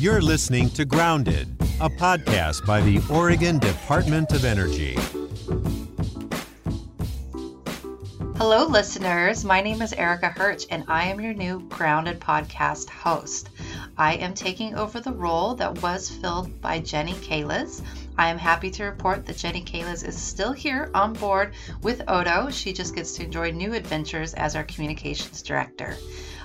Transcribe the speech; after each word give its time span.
You're 0.00 0.22
listening 0.22 0.70
to 0.70 0.86
Grounded, 0.86 1.46
a 1.78 1.90
podcast 1.90 2.64
by 2.64 2.80
the 2.80 3.02
Oregon 3.10 3.58
Department 3.58 4.32
of 4.32 4.46
Energy. 4.46 4.96
Hello, 8.38 8.66
listeners. 8.66 9.44
My 9.44 9.60
name 9.60 9.82
is 9.82 9.92
Erica 9.92 10.30
Hirsch, 10.30 10.64
and 10.70 10.84
I 10.88 11.04
am 11.04 11.20
your 11.20 11.34
new 11.34 11.60
Grounded 11.68 12.18
podcast 12.18 12.88
host. 12.88 13.50
I 13.98 14.14
am 14.14 14.32
taking 14.32 14.74
over 14.74 15.00
the 15.00 15.12
role 15.12 15.54
that 15.56 15.82
was 15.82 16.08
filled 16.08 16.62
by 16.62 16.78
Jenny 16.78 17.12
Kalis. 17.12 17.82
I 18.16 18.30
am 18.30 18.38
happy 18.38 18.70
to 18.70 18.84
report 18.84 19.26
that 19.26 19.36
Jenny 19.36 19.62
Kalis 19.62 20.02
is 20.02 20.16
still 20.16 20.52
here 20.52 20.90
on 20.94 21.12
board 21.12 21.52
with 21.82 22.06
ODOE. 22.08 22.50
She 22.54 22.72
just 22.72 22.94
gets 22.94 23.12
to 23.16 23.24
enjoy 23.24 23.50
new 23.50 23.74
adventures 23.74 24.32
as 24.32 24.56
our 24.56 24.64
communications 24.64 25.42
director. 25.42 25.94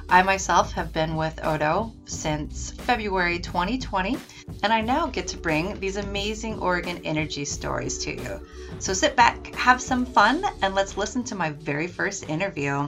I 0.07 0.21
myself 0.21 0.71
have 0.73 0.93
been 0.93 1.15
with 1.15 1.39
ODOE 1.43 1.91
since 2.05 2.69
February 2.69 3.39
2020, 3.39 4.17
and 4.61 4.71
I 4.71 4.81
now 4.81 5.07
get 5.07 5.27
to 5.29 5.37
bring 5.37 5.79
these 5.79 5.97
amazing 5.97 6.59
Oregon 6.59 7.01
energy 7.03 7.43
stories 7.43 7.97
to 8.05 8.13
you. 8.15 8.39
So 8.77 8.93
sit 8.93 9.15
back, 9.15 9.47
have 9.55 9.81
some 9.81 10.05
fun, 10.05 10.45
and 10.61 10.75
let's 10.75 10.95
listen 10.95 11.23
to 11.25 11.35
my 11.35 11.49
very 11.49 11.87
first 11.87 12.29
interview. 12.29 12.87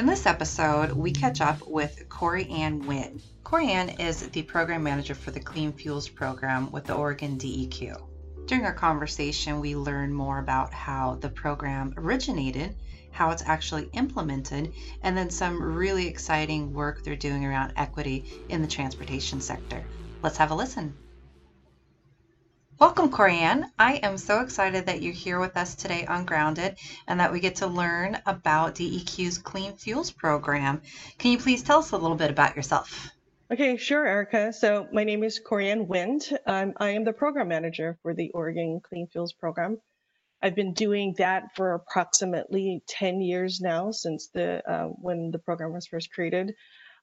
In 0.00 0.06
this 0.06 0.26
episode, 0.26 0.92
we 0.92 1.12
catch 1.12 1.40
up 1.40 1.64
with 1.64 2.08
Cory 2.08 2.48
Ann 2.48 2.84
Wind. 2.86 3.22
Cory 3.44 3.70
Ann 3.70 3.90
is 3.90 4.28
the 4.28 4.42
program 4.42 4.82
manager 4.82 5.14
for 5.14 5.30
the 5.30 5.40
Clean 5.40 5.72
Fuels 5.72 6.08
program 6.08 6.72
with 6.72 6.86
the 6.86 6.94
Oregon 6.94 7.38
DEQ. 7.38 8.02
During 8.46 8.64
our 8.64 8.74
conversation, 8.74 9.60
we 9.60 9.76
learn 9.76 10.12
more 10.12 10.40
about 10.40 10.72
how 10.72 11.18
the 11.20 11.28
program 11.28 11.94
originated 11.96 12.74
how 13.18 13.30
it's 13.30 13.42
actually 13.44 13.90
implemented, 13.94 14.72
and 15.02 15.18
then 15.18 15.28
some 15.28 15.60
really 15.60 16.06
exciting 16.06 16.72
work 16.72 17.02
they're 17.02 17.16
doing 17.16 17.44
around 17.44 17.72
equity 17.74 18.24
in 18.48 18.62
the 18.62 18.68
transportation 18.68 19.40
sector. 19.40 19.84
Let's 20.22 20.36
have 20.36 20.52
a 20.52 20.54
listen. 20.54 20.94
Welcome, 22.78 23.10
Cory 23.10 23.38
Ann. 23.38 23.72
I 23.76 23.94
am 23.94 24.18
so 24.18 24.40
excited 24.40 24.86
that 24.86 25.02
you're 25.02 25.12
here 25.12 25.40
with 25.40 25.56
us 25.56 25.74
today 25.74 26.06
on 26.06 26.26
Grounded 26.26 26.78
and 27.08 27.18
that 27.18 27.32
we 27.32 27.40
get 27.40 27.56
to 27.56 27.66
learn 27.66 28.16
about 28.24 28.76
DEQ's 28.76 29.38
Clean 29.38 29.72
Fuels 29.72 30.12
program. 30.12 30.80
Can 31.18 31.32
you 31.32 31.38
please 31.38 31.64
tell 31.64 31.80
us 31.80 31.90
a 31.90 31.98
little 31.98 32.16
bit 32.16 32.30
about 32.30 32.54
yourself? 32.54 33.10
Okay, 33.52 33.78
sure, 33.78 34.06
Erica. 34.06 34.52
So 34.52 34.86
my 34.92 35.02
name 35.02 35.24
is 35.24 35.40
Cory 35.40 35.72
Ann 35.72 35.88
Wind. 35.88 36.22
Um, 36.46 36.74
I 36.76 36.90
am 36.90 37.02
the 37.02 37.12
program 37.12 37.48
manager 37.48 37.98
for 38.02 38.14
the 38.14 38.30
Oregon 38.30 38.80
Clean 38.80 39.08
Fuels 39.08 39.32
program. 39.32 39.78
I've 40.40 40.54
been 40.54 40.72
doing 40.72 41.14
that 41.18 41.54
for 41.56 41.74
approximately 41.74 42.82
10 42.88 43.20
years 43.20 43.60
now 43.60 43.90
since 43.90 44.28
the 44.28 44.62
uh, 44.70 44.86
when 44.86 45.30
the 45.30 45.38
program 45.38 45.72
was 45.72 45.86
first 45.86 46.12
created. 46.12 46.54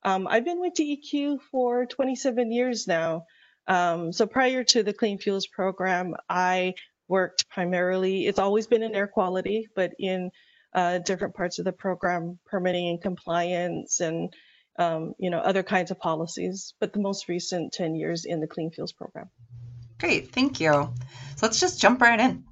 Um, 0.03 0.27
I've 0.27 0.45
been 0.45 0.61
with 0.61 0.73
DEQ 0.75 1.39
for 1.51 1.85
27 1.85 2.51
years 2.51 2.87
now. 2.87 3.25
Um, 3.67 4.13
so 4.13 4.27
prior 4.27 4.63
to 4.63 4.83
the 4.83 4.93
Clean 4.93 5.17
Fuels 5.17 5.47
program, 5.47 6.13
I 6.29 6.75
worked 7.07 7.49
primarily, 7.49 8.27
it's 8.27 8.39
always 8.39 8.67
been 8.67 8.83
in 8.83 8.95
air 8.95 9.07
quality, 9.07 9.67
but 9.75 9.93
in 9.99 10.31
uh, 10.73 10.99
different 10.99 11.35
parts 11.35 11.57
of 11.57 11.65
the 11.65 11.71
program, 11.71 12.37
permitting 12.45 12.89
and 12.89 13.01
compliance 13.01 13.99
and 14.01 14.33
um, 14.77 15.13
you 15.17 15.29
know 15.29 15.39
other 15.39 15.63
kinds 15.63 15.89
of 15.89 15.99
policies, 15.99 16.73
but 16.79 16.91
the 16.93 16.99
most 16.99 17.29
recent 17.29 17.73
10 17.73 17.95
years 17.95 18.25
in 18.25 18.41
the 18.41 18.47
Clean 18.47 18.69
Fuels 18.71 18.91
program. 18.91 19.29
Great, 19.99 20.31
thank 20.31 20.59
you. 20.59 20.71
So 20.71 21.45
let's 21.45 21.59
just 21.59 21.79
jump 21.79 22.01
right 22.01 22.19
in. 22.19 22.43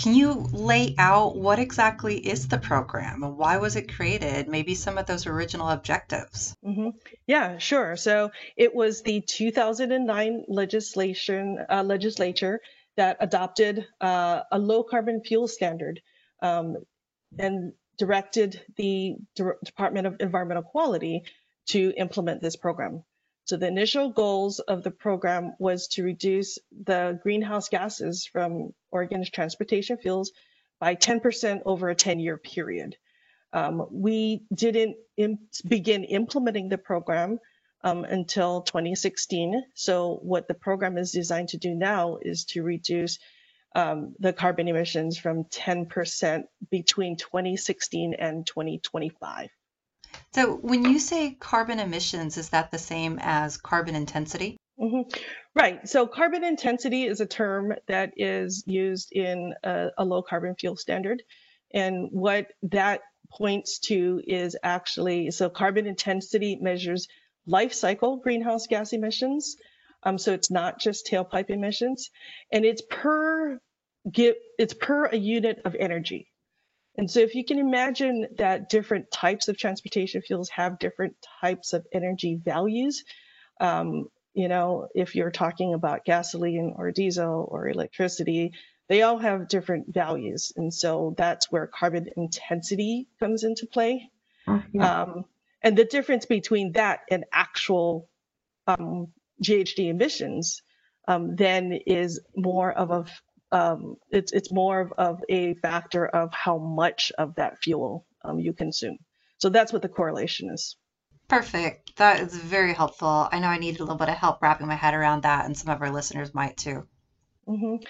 Can 0.00 0.14
you 0.14 0.48
lay 0.52 0.94
out 0.96 1.36
what 1.36 1.58
exactly 1.58 2.16
is 2.16 2.48
the 2.48 2.56
program 2.56 3.22
and 3.22 3.36
why 3.36 3.58
was 3.58 3.76
it 3.76 3.94
created? 3.94 4.48
Maybe 4.48 4.74
some 4.74 4.96
of 4.96 5.04
those 5.04 5.26
original 5.26 5.68
objectives. 5.68 6.56
Mm-hmm. 6.64 6.90
Yeah, 7.26 7.58
sure. 7.58 7.96
So 7.96 8.30
it 8.56 8.74
was 8.74 9.02
the 9.02 9.20
2009 9.20 10.44
legislation 10.48 11.58
uh, 11.68 11.82
legislature 11.82 12.60
that 12.96 13.18
adopted 13.20 13.86
uh, 14.00 14.40
a 14.50 14.58
low 14.58 14.84
carbon 14.84 15.20
fuel 15.22 15.46
standard 15.46 16.00
um, 16.42 16.76
and 17.38 17.74
directed 17.98 18.62
the 18.76 19.16
Department 19.36 20.06
of 20.06 20.16
Environmental 20.20 20.62
Quality 20.62 21.24
to 21.68 21.92
implement 21.94 22.40
this 22.40 22.56
program. 22.56 23.04
So 23.44 23.56
the 23.56 23.66
initial 23.66 24.10
goals 24.10 24.60
of 24.60 24.82
the 24.82 24.90
program 24.90 25.54
was 25.58 25.88
to 25.88 26.04
reduce 26.04 26.58
the 26.84 27.18
greenhouse 27.22 27.68
gases 27.68 28.26
from 28.26 28.72
Oregon's 28.90 29.30
transportation 29.30 29.96
fuels 29.96 30.32
by 30.78 30.94
10% 30.94 31.62
over 31.66 31.88
a 31.88 31.94
10 31.94 32.20
year 32.20 32.36
period. 32.36 32.96
Um, 33.52 33.86
we 33.90 34.44
didn't 34.54 34.96
Im- 35.16 35.48
begin 35.66 36.04
implementing 36.04 36.68
the 36.68 36.78
program 36.78 37.40
um, 37.82 38.04
until 38.04 38.62
2016. 38.62 39.64
So 39.74 40.18
what 40.22 40.46
the 40.46 40.54
program 40.54 40.98
is 40.98 41.10
designed 41.10 41.48
to 41.50 41.58
do 41.58 41.74
now 41.74 42.18
is 42.22 42.44
to 42.46 42.62
reduce 42.62 43.18
um, 43.74 44.14
the 44.18 44.32
carbon 44.32 44.68
emissions 44.68 45.18
from 45.18 45.44
10% 45.44 46.44
between 46.70 47.16
2016 47.16 48.14
and 48.14 48.46
2025. 48.46 49.50
So 50.32 50.54
when 50.56 50.84
you 50.84 50.98
say 50.98 51.32
carbon 51.32 51.80
emissions, 51.80 52.36
is 52.36 52.50
that 52.50 52.70
the 52.70 52.78
same 52.78 53.18
as 53.20 53.56
carbon 53.56 53.96
intensity? 53.96 54.56
Mm-hmm. 54.78 55.10
Right. 55.54 55.88
So 55.88 56.06
carbon 56.06 56.44
intensity 56.44 57.04
is 57.04 57.20
a 57.20 57.26
term 57.26 57.74
that 57.88 58.12
is 58.16 58.62
used 58.66 59.10
in 59.12 59.54
a, 59.64 59.88
a, 59.98 60.04
low 60.04 60.22
carbon 60.22 60.54
fuel 60.54 60.76
standard. 60.76 61.22
And 61.74 62.08
what 62.12 62.46
that 62.62 63.00
points 63.30 63.78
to 63.80 64.22
is 64.26 64.56
actually 64.62 65.32
so 65.32 65.50
carbon 65.50 65.86
intensity 65.86 66.56
measures 66.60 67.08
life 67.46 67.74
cycle 67.74 68.16
greenhouse 68.16 68.66
gas 68.68 68.92
emissions. 68.92 69.56
Um, 70.02 70.16
so 70.16 70.32
it's 70.32 70.50
not 70.50 70.80
just 70.80 71.06
tailpipe 71.06 71.50
emissions, 71.50 72.10
and 72.50 72.64
it's 72.64 72.82
per 72.88 73.60
get 74.10 74.36
it's 74.58 74.72
per 74.72 75.06
a 75.06 75.16
unit 75.16 75.60
of 75.66 75.74
energy. 75.74 76.29
And 76.96 77.10
so 77.10 77.20
if 77.20 77.34
you 77.34 77.44
can 77.44 77.58
imagine 77.58 78.26
that 78.38 78.68
different 78.68 79.10
types 79.10 79.48
of 79.48 79.56
transportation 79.56 80.22
fuels 80.22 80.48
have 80.50 80.78
different 80.78 81.16
types 81.40 81.72
of 81.72 81.86
energy 81.92 82.34
values, 82.42 83.04
um, 83.60 84.08
you 84.34 84.48
know, 84.48 84.88
if 84.94 85.14
you're 85.14 85.30
talking 85.30 85.74
about 85.74 86.04
gasoline 86.04 86.74
or 86.76 86.90
diesel 86.90 87.48
or 87.50 87.68
electricity, 87.68 88.52
they 88.88 89.02
all 89.02 89.18
have 89.18 89.48
different 89.48 89.92
values. 89.92 90.52
And 90.56 90.72
so 90.74 91.14
that's 91.16 91.50
where 91.50 91.66
carbon 91.66 92.08
intensity 92.16 93.06
comes 93.20 93.44
into 93.44 93.66
play. 93.66 94.10
Mm-hmm. 94.48 94.80
Um, 94.80 95.24
and 95.62 95.76
the 95.76 95.84
difference 95.84 96.26
between 96.26 96.72
that 96.72 97.00
and 97.10 97.24
actual 97.32 98.08
um, 98.66 99.08
GHG 99.42 99.88
emissions 99.88 100.62
um, 101.06 101.36
then 101.36 101.72
is 101.72 102.20
more 102.36 102.72
of 102.72 102.90
a 102.90 103.04
um, 103.52 103.96
it's 104.10 104.32
it's 104.32 104.52
more 104.52 104.80
of, 104.80 104.92
of, 104.96 105.24
a 105.28 105.54
factor 105.54 106.06
of 106.06 106.32
how 106.32 106.58
much 106.58 107.12
of 107.18 107.34
that 107.36 107.62
fuel 107.62 108.06
um, 108.24 108.38
you 108.38 108.52
consume. 108.52 108.98
So 109.38 109.48
that's 109.48 109.72
what 109.72 109.82
the 109.82 109.88
correlation 109.88 110.50
is. 110.50 110.76
Perfect. 111.28 111.96
That 111.96 112.20
is 112.20 112.34
very 112.34 112.74
helpful. 112.74 113.28
I 113.30 113.38
know 113.38 113.48
I 113.48 113.58
needed 113.58 113.80
a 113.80 113.84
little 113.84 113.98
bit 113.98 114.08
of 114.08 114.16
help 114.16 114.42
wrapping 114.42 114.66
my 114.66 114.74
head 114.74 114.94
around 114.94 115.22
that, 115.22 115.46
and 115.46 115.56
some 115.56 115.72
of 115.72 115.80
our 115.80 115.90
listeners 115.90 116.34
might 116.34 116.56
too. 116.56 116.86
Mm-hmm. 117.46 117.84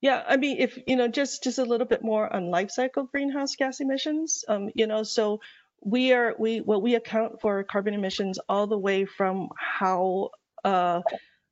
Yeah, 0.00 0.22
I 0.26 0.36
mean, 0.36 0.58
if 0.58 0.78
you 0.86 0.96
know, 0.96 1.08
just 1.08 1.42
just 1.42 1.58
a 1.58 1.64
little 1.64 1.86
bit 1.86 2.02
more 2.02 2.32
on 2.32 2.50
life 2.50 2.70
cycle 2.70 3.04
greenhouse 3.04 3.56
gas 3.56 3.80
emissions. 3.80 4.44
Um, 4.48 4.70
you 4.74 4.86
know, 4.86 5.02
so 5.02 5.40
we 5.80 6.12
are 6.12 6.34
we 6.38 6.60
what 6.60 6.82
we 6.82 6.94
account 6.94 7.40
for 7.40 7.62
carbon 7.64 7.94
emissions 7.94 8.38
all 8.48 8.66
the 8.66 8.78
way 8.78 9.04
from 9.04 9.48
how 9.56 10.30
uh, 10.64 11.02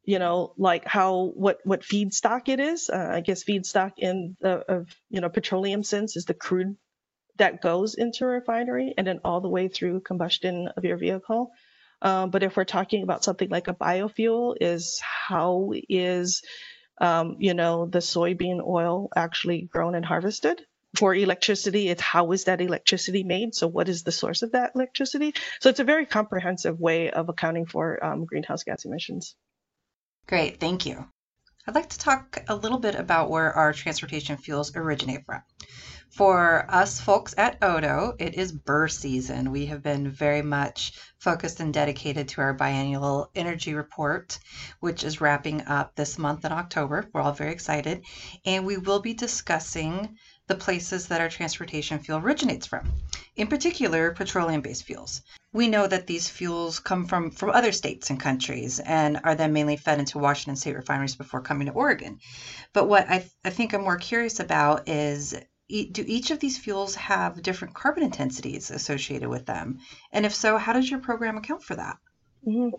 you 0.06 0.20
know, 0.20 0.54
like 0.56 0.86
how 0.86 1.32
what 1.34 1.58
what 1.64 1.82
feedstock 1.82 2.48
it 2.48 2.60
is. 2.60 2.88
Uh, 2.88 3.10
I 3.12 3.20
guess 3.20 3.42
feedstock 3.42 3.94
in 3.98 4.36
the 4.40 4.60
of 4.72 4.88
you 5.10 5.20
know 5.20 5.28
petroleum 5.28 5.82
sense 5.82 6.16
is 6.16 6.24
the 6.26 6.34
crude 6.34 6.76
that 7.38 7.60
goes 7.60 7.94
into 7.94 8.24
a 8.24 8.28
refinery 8.28 8.94
and 8.96 9.06
then 9.06 9.20
all 9.24 9.40
the 9.40 9.48
way 9.48 9.68
through 9.68 10.00
combustion 10.00 10.68
of 10.76 10.84
your 10.84 10.96
vehicle. 10.96 11.50
Um, 12.00 12.30
but 12.30 12.44
if 12.44 12.56
we're 12.56 12.64
talking 12.64 13.02
about 13.02 13.24
something 13.24 13.48
like 13.50 13.68
a 13.68 13.74
biofuel, 13.74 14.54
is 14.60 15.00
how 15.02 15.72
is 15.88 16.42
um, 17.00 17.36
you 17.40 17.54
know 17.54 17.86
the 17.86 17.98
soybean 17.98 18.60
oil 18.64 19.08
actually 19.16 19.62
grown 19.62 19.96
and 19.96 20.04
harvested? 20.04 20.62
For 20.96 21.14
electricity, 21.14 21.88
it's 21.88 22.00
how 22.00 22.30
is 22.30 22.44
that 22.44 22.60
electricity 22.60 23.24
made? 23.24 23.56
So 23.56 23.66
what 23.66 23.88
is 23.88 24.04
the 24.04 24.12
source 24.12 24.42
of 24.42 24.52
that 24.52 24.72
electricity? 24.76 25.34
So 25.60 25.68
it's 25.68 25.80
a 25.80 25.84
very 25.84 26.06
comprehensive 26.06 26.78
way 26.78 27.10
of 27.10 27.28
accounting 27.28 27.66
for 27.66 28.02
um, 28.04 28.24
greenhouse 28.24 28.62
gas 28.62 28.84
emissions. 28.84 29.34
Great, 30.28 30.58
thank 30.58 30.84
you. 30.84 31.06
I'd 31.68 31.74
like 31.76 31.88
to 31.88 31.98
talk 31.98 32.42
a 32.48 32.56
little 32.56 32.78
bit 32.78 32.96
about 32.96 33.30
where 33.30 33.52
our 33.52 33.72
transportation 33.72 34.36
fuels 34.36 34.74
originate 34.74 35.24
from. 35.24 35.40
For 36.10 36.64
us 36.68 37.00
folks 37.00 37.34
at 37.36 37.60
ODOE, 37.60 38.14
it 38.18 38.34
is 38.34 38.50
BER 38.50 38.88
season. 38.88 39.52
We 39.52 39.66
have 39.66 39.84
been 39.84 40.10
very 40.10 40.42
much 40.42 40.94
focused 41.18 41.60
and 41.60 41.72
dedicated 41.72 42.26
to 42.28 42.40
our 42.40 42.56
biannual 42.56 43.28
energy 43.36 43.74
report, 43.74 44.38
which 44.80 45.04
is 45.04 45.20
wrapping 45.20 45.62
up 45.66 45.94
this 45.94 46.18
month 46.18 46.44
in 46.44 46.52
October. 46.52 47.08
We're 47.12 47.20
all 47.20 47.32
very 47.32 47.52
excited. 47.52 48.04
And 48.44 48.66
we 48.66 48.78
will 48.78 49.00
be 49.00 49.14
discussing 49.14 50.16
the 50.48 50.54
places 50.56 51.06
that 51.08 51.20
our 51.20 51.28
transportation 51.28 51.98
fuel 51.98 52.18
originates 52.18 52.66
from, 52.66 52.92
in 53.36 53.46
particular 53.46 54.12
petroleum 54.12 54.62
based 54.62 54.84
fuels. 54.84 55.22
We 55.52 55.68
know 55.68 55.86
that 55.86 56.06
these 56.06 56.28
fuels 56.28 56.80
come 56.80 57.06
from, 57.06 57.30
from 57.30 57.50
other 57.50 57.72
states 57.72 58.10
and 58.10 58.20
countries 58.20 58.80
and 58.80 59.20
are 59.24 59.34
then 59.34 59.52
mainly 59.52 59.76
fed 59.76 59.98
into 59.98 60.18
Washington 60.18 60.56
state 60.56 60.76
refineries 60.76 61.16
before 61.16 61.40
coming 61.40 61.66
to 61.66 61.72
Oregon. 61.72 62.18
But 62.72 62.88
what 62.88 63.08
I, 63.08 63.28
I 63.44 63.50
think 63.50 63.72
I'm 63.72 63.82
more 63.82 63.96
curious 63.96 64.40
about 64.40 64.88
is 64.88 65.34
do 65.68 66.04
each 66.06 66.30
of 66.30 66.38
these 66.38 66.58
fuels 66.58 66.94
have 66.94 67.42
different 67.42 67.74
carbon 67.74 68.04
intensities 68.04 68.70
associated 68.70 69.28
with 69.28 69.46
them? 69.46 69.78
And 70.12 70.24
if 70.24 70.34
so, 70.34 70.58
how 70.58 70.72
does 70.72 70.90
your 70.90 71.00
program 71.00 71.36
account 71.36 71.62
for 71.62 71.76
that? 71.76 71.98
Mm-hmm. 72.46 72.76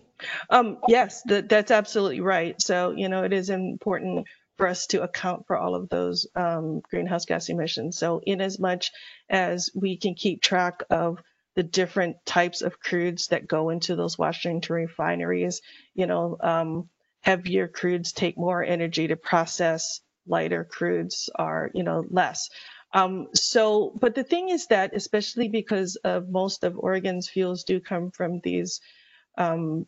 Um, 0.49 0.77
yes, 0.87 1.21
that, 1.23 1.49
that's 1.49 1.71
absolutely 1.71 2.21
right. 2.21 2.61
So, 2.61 2.91
you 2.91 3.09
know, 3.09 3.23
it 3.23 3.33
is 3.33 3.49
important 3.49 4.27
for 4.57 4.67
us 4.67 4.87
to 4.87 5.03
account 5.03 5.47
for 5.47 5.57
all 5.57 5.75
of 5.75 5.89
those 5.89 6.27
um, 6.35 6.81
greenhouse 6.81 7.25
gas 7.25 7.49
emissions. 7.49 7.97
So, 7.97 8.21
in 8.25 8.41
as 8.41 8.59
much 8.59 8.91
as 9.29 9.69
we 9.75 9.97
can 9.97 10.15
keep 10.15 10.41
track 10.41 10.83
of 10.89 11.21
the 11.55 11.63
different 11.63 12.17
types 12.25 12.61
of 12.61 12.79
crudes 12.81 13.29
that 13.29 13.47
go 13.47 13.69
into 13.69 13.95
those 13.95 14.17
Washington 14.17 14.75
refineries, 14.75 15.61
you 15.95 16.05
know, 16.05 16.37
um, 16.39 16.89
heavier 17.21 17.67
crudes 17.67 18.13
take 18.13 18.37
more 18.37 18.63
energy 18.63 19.07
to 19.07 19.15
process, 19.15 20.01
lighter 20.27 20.65
crudes 20.65 21.29
are, 21.35 21.71
you 21.73 21.83
know, 21.83 22.05
less. 22.09 22.49
Um, 22.93 23.27
so, 23.33 23.91
but 23.99 24.15
the 24.15 24.23
thing 24.23 24.49
is 24.49 24.67
that, 24.67 24.95
especially 24.95 25.49
because 25.49 25.97
of 25.97 26.29
most 26.29 26.63
of 26.63 26.77
Oregon's 26.77 27.27
fuels 27.27 27.63
do 27.63 27.79
come 27.79 28.11
from 28.11 28.39
these 28.43 28.79
um, 29.37 29.85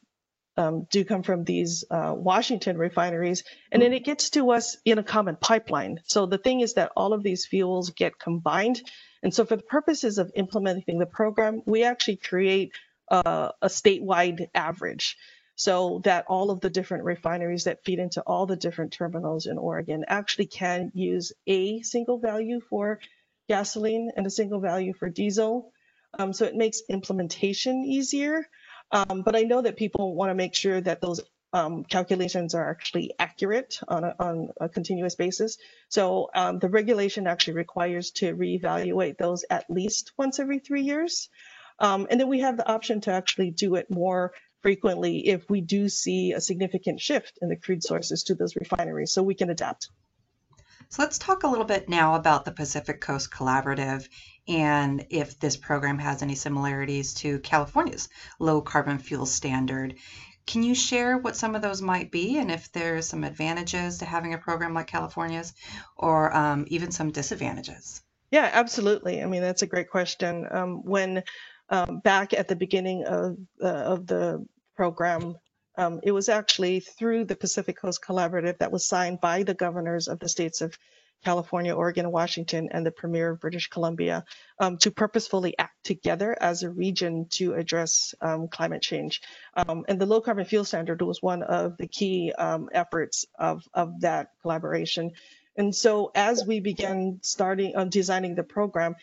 um, 0.60 0.86
do 0.92 1.06
come 1.06 1.24
from 1.24 1.46
these 1.46 1.86
uh, 1.90 2.14
Washington 2.16 2.78
refineries, 2.78 3.44
and 3.72 3.82
then 3.82 3.94
it 3.94 4.04
gets 4.04 4.30
to 4.32 4.52
us 4.52 4.76
in 4.84 5.00
a 5.00 5.04
common 5.04 5.38
pipeline. 5.38 6.02
So 6.04 6.26
the 6.26 6.38
thing 6.38 6.60
is 6.60 6.74
that 6.74 6.92
all 6.98 7.14
of 7.14 7.24
these 7.24 7.46
fuels 7.46 7.92
get 7.92 8.20
combined, 8.20 8.82
and 9.24 9.34
so 9.34 9.46
for 9.46 9.56
the 9.56 9.64
purposes 9.64 10.18
of 10.18 10.32
implementing 10.36 11.00
the 11.00 11.06
program, 11.06 11.62
we 11.66 11.84
actually 11.84 12.18
create 12.18 12.74
uh, 13.10 13.52
a 13.62 13.68
statewide 13.68 14.50
average 14.54 15.16
so 15.56 16.02
that 16.04 16.26
all 16.28 16.52
of 16.52 16.62
the 16.62 16.70
different 16.70 17.04
refineries 17.04 17.66
that 17.66 17.84
feed 17.84 18.00
into 18.00 18.22
all 18.22 18.46
the 18.46 18.56
different 18.56 18.94
terminals 18.94 19.46
in 19.46 19.58
Oregon 19.58 20.06
actually 20.08 20.48
can 20.48 20.92
use 20.94 21.34
a 21.48 21.82
single 21.82 22.20
value 22.20 22.62
for 22.70 23.00
gasoline 23.50 24.12
and 24.16 24.26
a 24.26 24.30
single 24.30 24.62
value 24.62 24.94
for 24.94 25.10
diesel. 25.10 25.72
Um, 26.18 26.34
so 26.34 26.46
it 26.46 26.56
makes 26.56 26.82
implementation 26.90 27.84
easier. 27.84 28.46
Um, 28.92 29.22
but 29.22 29.36
I 29.36 29.42
know 29.42 29.62
that 29.62 29.78
people 29.78 30.16
want 30.16 30.32
to 30.32 30.36
make 30.36 30.56
sure 30.56 30.82
that 30.82 31.02
those 31.02 31.22
um, 31.54 31.84
calculations 31.84 32.54
are 32.54 32.70
actually 32.70 33.14
accurate 33.18 33.80
on 33.88 34.04
a, 34.04 34.16
on 34.20 34.50
a 34.60 34.70
continuous 34.70 35.16
basis. 35.16 35.58
So 35.90 36.30
um, 36.36 36.60
the 36.60 36.70
regulation 36.70 37.28
actually 37.28 37.56
requires 37.56 38.12
to 38.12 38.36
reevaluate 38.36 39.18
those 39.18 39.46
at 39.50 39.70
least 39.70 40.12
once 40.18 40.40
every 40.40 40.60
three 40.60 40.84
years. 40.84 41.30
Um, 41.80 42.08
and 42.10 42.20
then 42.20 42.28
we 42.28 42.42
have 42.42 42.58
the 42.58 42.68
option 42.68 43.02
to 43.02 43.12
actually 43.12 43.52
do 43.52 43.76
it 43.76 43.90
more 43.90 44.34
frequently 44.62 45.28
if 45.28 45.50
we 45.50 45.62
do 45.62 45.88
see 45.88 46.34
a 46.34 46.42
significant 46.42 47.00
shift 47.00 47.40
in 47.42 47.50
the 47.50 47.56
crude 47.56 47.84
sources 47.84 48.24
to 48.24 48.36
those 48.36 48.56
refineries 48.56 49.12
so 49.12 49.24
we 49.24 49.36
can 49.36 49.50
adapt. 49.50 49.90
So 50.90 51.04
let's 51.04 51.20
talk 51.20 51.44
a 51.44 51.48
little 51.48 51.66
bit 51.66 51.88
now 51.88 52.16
about 52.16 52.46
the 52.46 52.52
Pacific 52.52 53.00
Coast 53.00 53.32
Collaborative 53.32 54.10
and 54.50 55.06
if 55.12 55.40
this 55.40 55.56
program 55.56 56.00
has 56.00 56.22
any 56.22 56.36
similarities 56.36 57.14
to 57.14 57.40
California's 57.40 58.10
low 58.40 58.62
carbon 58.62 58.98
fuel 58.98 59.26
standard. 59.26 59.96
Can 60.48 60.64
you 60.64 60.74
share 60.74 61.20
what 61.20 61.36
some 61.36 61.54
of 61.54 61.62
those 61.62 61.82
might 61.82 62.12
be 62.12 62.40
and 62.40 62.50
if 62.50 62.72
there's 62.72 63.06
some 63.06 63.24
advantages 63.24 64.00
to 64.00 64.06
having 64.06 64.34
a 64.34 64.40
program 64.40 64.74
like 64.74 64.88
California's 64.88 65.54
or 65.96 66.36
um, 66.36 66.66
even 66.70 66.92
some 66.92 67.12
disadvantages? 67.12 68.02
Yeah, 68.32 68.50
absolutely. 68.52 69.22
I 69.22 69.28
mean, 69.28 69.42
that's 69.42 69.62
a 69.62 69.68
great 69.68 69.92
question. 69.92 70.48
Um, 70.50 70.84
when 70.84 71.24
um, 71.70 72.00
back 72.00 72.34
at 72.34 72.48
the 72.48 72.56
beginning 72.56 73.06
of, 73.06 73.38
uh, 73.62 73.68
of 73.68 74.08
the 74.08 74.44
program, 74.76 75.38
um, 75.78 76.00
it 76.04 76.12
was 76.12 76.30
actually 76.30 76.80
through 76.80 77.26
the 77.26 77.36
Pacific 77.36 77.80
Coast 77.80 78.02
Collaborative 78.04 78.58
that 78.58 78.72
was 78.72 78.86
signed 78.86 79.22
by 79.22 79.44
the 79.44 79.54
governors 79.54 80.08
of 80.08 80.20
the 80.20 80.30
states 80.30 80.62
of 80.62 80.78
California, 81.24 81.76
Oregon, 81.76 82.12
Washington, 82.12 82.70
and 82.72 82.86
the 82.86 82.92
Premier 82.92 83.32
of 83.32 83.40
British 83.40 83.68
Columbia 83.68 84.24
um, 84.60 84.78
to 84.78 84.92
purposefully 84.92 85.58
act 85.58 85.84
together 85.84 86.36
as 86.40 86.64
a 86.64 86.70
region 86.70 87.28
to 87.32 87.54
address 87.54 88.16
um, 88.22 88.48
climate 88.48 88.82
change. 88.82 89.22
Um, 89.56 89.86
and 89.88 90.00
the 90.00 90.06
low 90.06 90.22
carbon 90.22 90.46
fuel 90.46 90.66
standard 90.66 91.02
was 91.02 91.22
one 91.22 91.44
of 91.44 91.78
the 91.78 91.88
key 91.88 92.32
um, 92.38 92.70
efforts 92.72 93.26
of, 93.38 93.64
of 93.74 94.02
that 94.02 94.30
collaboration. 94.42 95.12
And 95.58 95.76
so 95.76 96.12
as 96.16 96.46
we 96.46 96.62
began 96.62 97.20
starting 97.22 97.76
uh, 97.76 97.84
designing 97.84 98.36
the 98.36 98.44
program, 98.44 98.96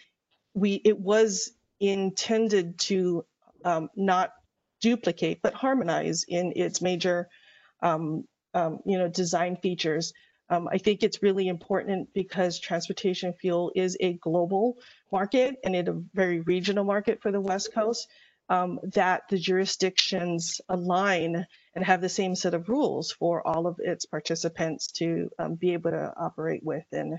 we 0.54 0.80
it 0.84 0.98
was 0.98 1.52
intended 1.80 2.78
to 2.78 3.26
um, 3.64 3.90
not 3.94 4.32
duplicate 4.80 5.40
but 5.42 5.52
harmonize 5.52 6.24
in 6.26 6.52
its 6.56 6.80
major 6.80 7.28
um, 7.82 8.24
um, 8.54 8.78
you 8.86 8.96
know 8.96 9.08
design 9.08 9.56
features 9.56 10.14
um, 10.50 10.69
i 10.69 10.78
think 10.78 11.02
it's 11.02 11.22
really 11.22 11.48
important 11.48 12.08
because 12.14 12.58
transportation 12.58 13.32
fuel 13.32 13.72
is 13.75 13.96
a 14.00 14.14
global 14.14 14.76
market 15.12 15.56
and 15.64 15.75
it 15.75 15.88
a 15.88 16.02
very 16.14 16.40
regional 16.40 16.84
market 16.84 17.20
for 17.22 17.31
the 17.31 17.40
west 17.40 17.72
coast 17.72 18.08
um, 18.48 18.78
that 18.94 19.22
the 19.28 19.38
jurisdictions 19.38 20.60
align 20.69 21.46
and 21.75 21.84
have 21.84 22.00
the 22.00 22.08
same 22.08 22.37
set 22.37 22.54
of 22.54 22.69
rules 22.69 23.10
for 23.10 23.44
all 23.46 23.66
of 23.66 23.81
its 23.81 24.06
participants 24.06 24.93
to 24.93 25.28
um, 25.38 25.56
be 25.56 25.72
able 25.72 25.90
to 25.90 26.12
operate 26.16 26.62
with 26.62 26.84
and 26.93 27.19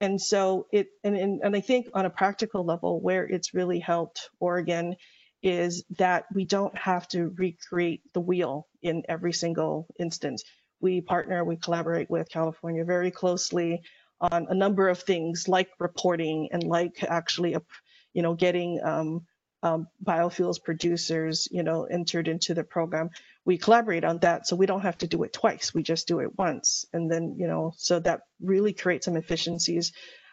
and 0.00 0.20
so 0.20 0.66
it 0.72 0.88
and, 1.04 1.16
and, 1.16 1.40
and 1.42 1.56
i 1.56 1.60
think 1.60 1.88
on 1.94 2.06
a 2.06 2.10
practical 2.10 2.64
level 2.64 3.00
where 3.00 3.24
it's 3.24 3.54
really 3.54 3.80
helped 3.80 4.30
oregon 4.38 4.96
is 5.42 5.84
that 5.98 6.26
we 6.34 6.44
don't 6.44 6.76
have 6.76 7.08
to 7.08 7.28
recreate 7.36 8.02
the 8.12 8.20
wheel 8.20 8.66
in 8.82 9.02
every 9.08 9.32
single 9.32 9.86
instance. 9.98 10.44
We 10.80 11.00
partner, 11.00 11.44
we 11.44 11.56
collaborate 11.56 12.10
with 12.10 12.28
California 12.28 12.84
very 12.84 13.10
closely 13.10 13.82
on 14.20 14.46
a 14.48 14.54
number 14.54 14.88
of 14.88 15.00
things 15.00 15.48
like 15.48 15.70
reporting 15.78 16.48
and 16.52 16.62
like 16.62 17.02
actually, 17.02 17.56
you 18.12 18.22
know, 18.22 18.34
getting 18.34 18.80
um, 18.82 19.26
um, 19.62 19.88
biofuels 20.04 20.62
producers, 20.62 21.48
you 21.50 21.62
know, 21.62 21.84
entered 21.84 22.28
into 22.28 22.54
the 22.54 22.64
program. 22.64 23.10
We 23.44 23.58
collaborate 23.58 24.04
on 24.04 24.18
that, 24.18 24.46
so 24.46 24.56
we 24.56 24.66
don't 24.66 24.82
have 24.82 24.98
to 24.98 25.06
do 25.06 25.22
it 25.22 25.32
twice. 25.32 25.74
We 25.74 25.82
just 25.82 26.08
do 26.08 26.20
it 26.20 26.38
once, 26.38 26.84
and 26.92 27.10
then, 27.10 27.36
you 27.38 27.46
know, 27.46 27.72
so 27.76 28.00
that 28.00 28.22
really 28.40 28.72
creates 28.72 29.04
some 29.04 29.16
efficiencies 29.16 29.92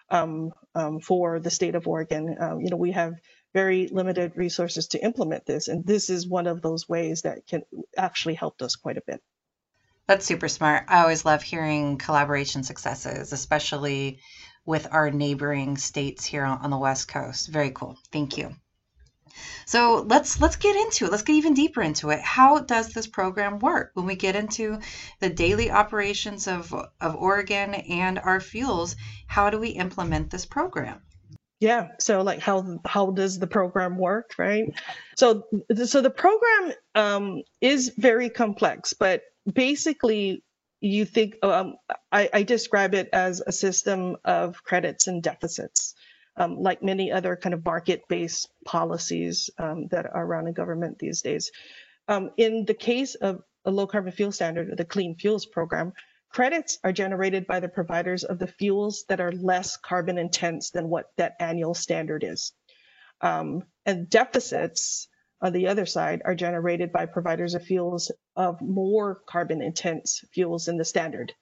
um, 0.09 0.53
um 0.75 1.01
for 1.01 1.39
the 1.39 1.49
state 1.49 1.75
of 1.75 1.87
Oregon. 1.87 2.37
Um, 2.39 2.61
you 2.61 2.69
know, 2.69 2.77
we 2.77 2.91
have 2.91 3.15
very 3.53 3.87
limited 3.87 4.33
resources 4.35 4.89
to 4.89 5.03
implement 5.03 5.45
this. 5.45 5.67
And 5.67 5.85
this 5.85 6.09
is 6.09 6.27
one 6.27 6.47
of 6.47 6.61
those 6.61 6.87
ways 6.87 7.23
that 7.23 7.47
can 7.47 7.63
actually 7.97 8.35
help 8.35 8.61
us 8.61 8.75
quite 8.75 8.97
a 8.97 9.03
bit. 9.05 9.21
That's 10.07 10.25
super 10.25 10.47
smart. 10.47 10.85
I 10.87 11.01
always 11.01 11.25
love 11.25 11.43
hearing 11.43 11.97
collaboration 11.97 12.63
successes, 12.63 13.33
especially 13.33 14.19
with 14.65 14.87
our 14.91 15.11
neighboring 15.11 15.77
states 15.77 16.25
here 16.25 16.45
on 16.45 16.69
the 16.69 16.77
West 16.77 17.07
Coast. 17.07 17.49
Very 17.49 17.71
cool. 17.71 17.97
Thank 18.11 18.37
you. 18.37 18.55
So 19.65 20.05
let's 20.07 20.39
let's 20.39 20.55
get 20.55 20.75
into 20.75 21.05
it. 21.05 21.11
Let's 21.11 21.23
get 21.23 21.33
even 21.33 21.53
deeper 21.53 21.81
into 21.81 22.09
it. 22.09 22.21
How 22.21 22.59
does 22.59 22.93
this 22.93 23.05
program 23.05 23.59
work? 23.59 23.91
When 23.93 24.05
we 24.05 24.15
get 24.15 24.35
into 24.35 24.79
the 25.19 25.29
daily 25.29 25.69
operations 25.69 26.47
of, 26.47 26.73
of 27.01 27.15
Oregon 27.15 27.73
and 27.73 28.17
our 28.17 28.39
fuels, 28.39 28.95
how 29.27 29.49
do 29.49 29.59
we 29.59 29.69
implement 29.69 30.31
this 30.31 30.45
program? 30.45 31.01
yeah 31.59 31.87
so 31.99 32.21
like 32.21 32.39
how 32.39 32.79
how 32.85 33.11
does 33.11 33.39
the 33.39 33.47
program 33.47 33.97
work 33.97 34.33
right 34.37 34.65
so 35.17 35.43
so 35.85 36.01
the 36.01 36.09
program 36.09 36.73
um, 36.93 37.41
is 37.61 37.93
very 37.97 38.29
complex 38.29 38.93
but 38.93 39.21
basically 39.51 40.43
you 40.79 41.05
think 41.05 41.35
um, 41.43 41.75
I, 42.11 42.29
I, 42.33 42.43
describe 42.43 42.93
it 42.93 43.09
as 43.11 43.41
a 43.45 43.51
system 43.51 44.17
of 44.23 44.63
credits 44.63 45.07
and 45.07 45.23
deficits 45.23 45.95
um, 46.35 46.61
like 46.61 46.83
many 46.83 47.11
other 47.11 47.35
kind 47.35 47.53
of 47.53 47.65
market-based 47.65 48.47
policies 48.63 49.49
um, 49.57 49.87
that 49.87 50.05
are 50.05 50.23
around 50.23 50.47
in 50.47 50.53
government 50.53 50.99
these 50.99 51.21
days 51.21 51.51
um, 52.07 52.29
in 52.37 52.65
the 52.65 52.75
case 52.75 53.15
of 53.15 53.41
a 53.65 53.71
low 53.71 53.87
carbon 53.87 54.11
fuel 54.11 54.31
standard 54.31 54.69
or 54.69 54.75
the 54.75 54.85
clean 54.85 55.15
fuels 55.15 55.45
program 55.45 55.93
Credits 56.29 56.77
are 56.83 56.91
generated 56.91 57.47
by 57.47 57.59
the 57.59 57.69
providers 57.69 58.23
of 58.23 58.37
the 58.37 58.47
fuels 58.47 59.05
that 59.07 59.21
are 59.21 59.31
less 59.31 59.77
carbon 59.77 60.17
intense 60.17 60.71
than 60.71 60.89
what 60.89 61.11
that 61.17 61.35
annual 61.39 61.73
standard 61.73 62.23
is. 62.23 62.53
Um, 63.21 63.63
and 63.85 64.09
deficits 64.09 65.07
on 65.41 65.53
the 65.53 65.67
other 65.67 65.85
side 65.85 66.21
are 66.25 66.35
generated 66.35 66.91
by 66.91 67.05
providers 67.05 67.53
of 67.53 67.63
fuels 67.63 68.11
of 68.35 68.61
more 68.61 69.21
carbon 69.27 69.61
intense 69.61 70.23
fuels 70.31 70.65
than 70.65 70.77
the 70.77 70.85
standard. 70.85 71.33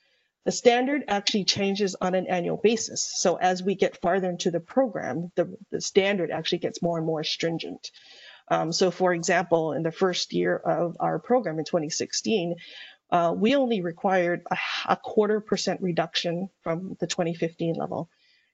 The 0.45 0.51
standard 0.51 1.03
actually 1.07 1.45
changes 1.45 1.95
on 1.99 2.13
an 2.13 2.27
annual 2.27 2.57
basis. 2.57 3.03
So 3.03 3.35
as 3.35 3.63
we 3.63 3.73
get 3.75 3.99
farther 4.01 4.29
into 4.29 4.51
the 4.51 4.59
program, 4.59 5.31
the, 5.35 5.57
the 5.71 5.81
standard 5.81 6.29
actually 6.29 6.59
gets 6.59 6.83
more 6.83 6.97
and 6.97 7.07
more 7.07 7.23
stringent. 7.23 7.89
Um, 8.49 8.71
so 8.71 8.91
for 8.91 9.13
example, 9.13 9.73
in 9.73 9.81
the 9.81 9.91
first 9.91 10.33
year 10.33 10.55
of 10.55 10.97
our 10.99 11.17
program 11.17 11.57
in 11.57 11.65
2016, 11.65 12.55
uh, 13.11 13.33
we 13.35 13.55
only 13.55 13.81
required 13.81 14.43
a, 14.51 14.57
a, 14.87 14.95
quarter 14.97 15.39
percent 15.39 15.81
reduction 15.81 16.49
from 16.61 16.95
the 16.99 17.07
2015 17.07 17.75
level. 17.75 18.09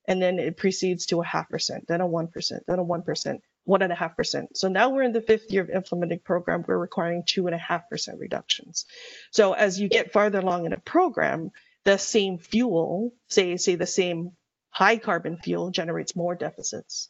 and 0.07 0.21
then 0.21 0.39
it 0.39 0.57
proceeds 0.57 1.05
to 1.07 1.21
a 1.21 1.25
half 1.25 1.49
percent, 1.49 1.87
then 1.87 2.01
a 2.01 2.07
1%, 2.07 2.59
then 2.67 2.79
a 2.79 2.85
1%, 2.85 3.39
one 3.63 3.81
and 3.81 3.91
a 3.91 3.95
half 3.95 4.17
percent. 4.17 4.57
So 4.57 4.67
now 4.67 4.89
we're 4.89 5.03
in 5.03 5.13
the 5.13 5.21
fifth 5.21 5.51
year 5.51 5.63
of 5.63 5.69
implementing 5.69 6.19
program. 6.19 6.63
We're 6.67 6.77
requiring 6.77 7.23
two 7.25 7.47
and 7.47 7.55
a 7.55 7.59
half 7.59 7.89
percent 7.89 8.19
reductions. 8.19 8.85
So 9.31 9.53
as 9.53 9.79
you 9.79 9.87
get 9.87 10.13
farther 10.13 10.39
along 10.39 10.65
in 10.65 10.73
a 10.73 10.79
program, 10.79 11.51
the 11.83 11.97
same 11.97 12.37
fuel, 12.37 13.13
say 13.27 13.57
say 13.57 13.75
the 13.75 13.85
same 13.85 14.31
high 14.69 14.97
carbon 14.97 15.37
fuel 15.37 15.71
generates 15.71 16.15
more 16.15 16.35
deficits, 16.35 17.09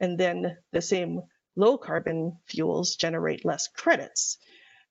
and 0.00 0.18
then 0.18 0.56
the 0.72 0.80
same 0.80 1.22
low 1.56 1.78
carbon 1.78 2.38
fuels 2.46 2.96
generate 2.96 3.44
less 3.44 3.68
credits. 3.68 4.38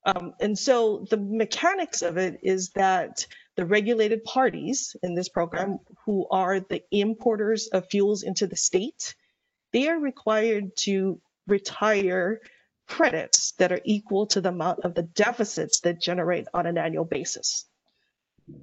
Um, 0.06 0.34
and 0.40 0.58
so 0.58 1.06
the 1.10 1.18
mechanics 1.18 2.02
of 2.02 2.18
it 2.18 2.40
is 2.44 2.72
that 2.72 3.26
the 3.56 3.66
regulated 3.66 4.24
parties 4.24 4.96
in 5.02 5.16
this 5.16 5.30
program, 5.30 5.80
who 6.06 6.28
are 6.30 6.60
the 6.60 6.84
importers 6.92 7.68
of 7.68 7.90
fuels 7.90 8.24
into 8.24 8.48
the 8.48 8.56
state, 8.56 9.16
they 9.74 9.89
are 9.89 10.00
required 10.00 10.75
to 10.77 11.20
retire 11.48 12.39
credits 12.88 13.53
that 13.53 13.72
are 13.72 13.82
equal 13.84 14.27
to 14.27 14.42
the 14.42 14.50
amount 14.50 14.82
of 14.86 14.94
the 14.94 15.03
deficits 15.03 15.82
that 15.82 16.00
generate 16.00 16.48
on 16.53 16.65
an 16.65 16.77
annual 16.77 17.06
basis. 17.06 17.65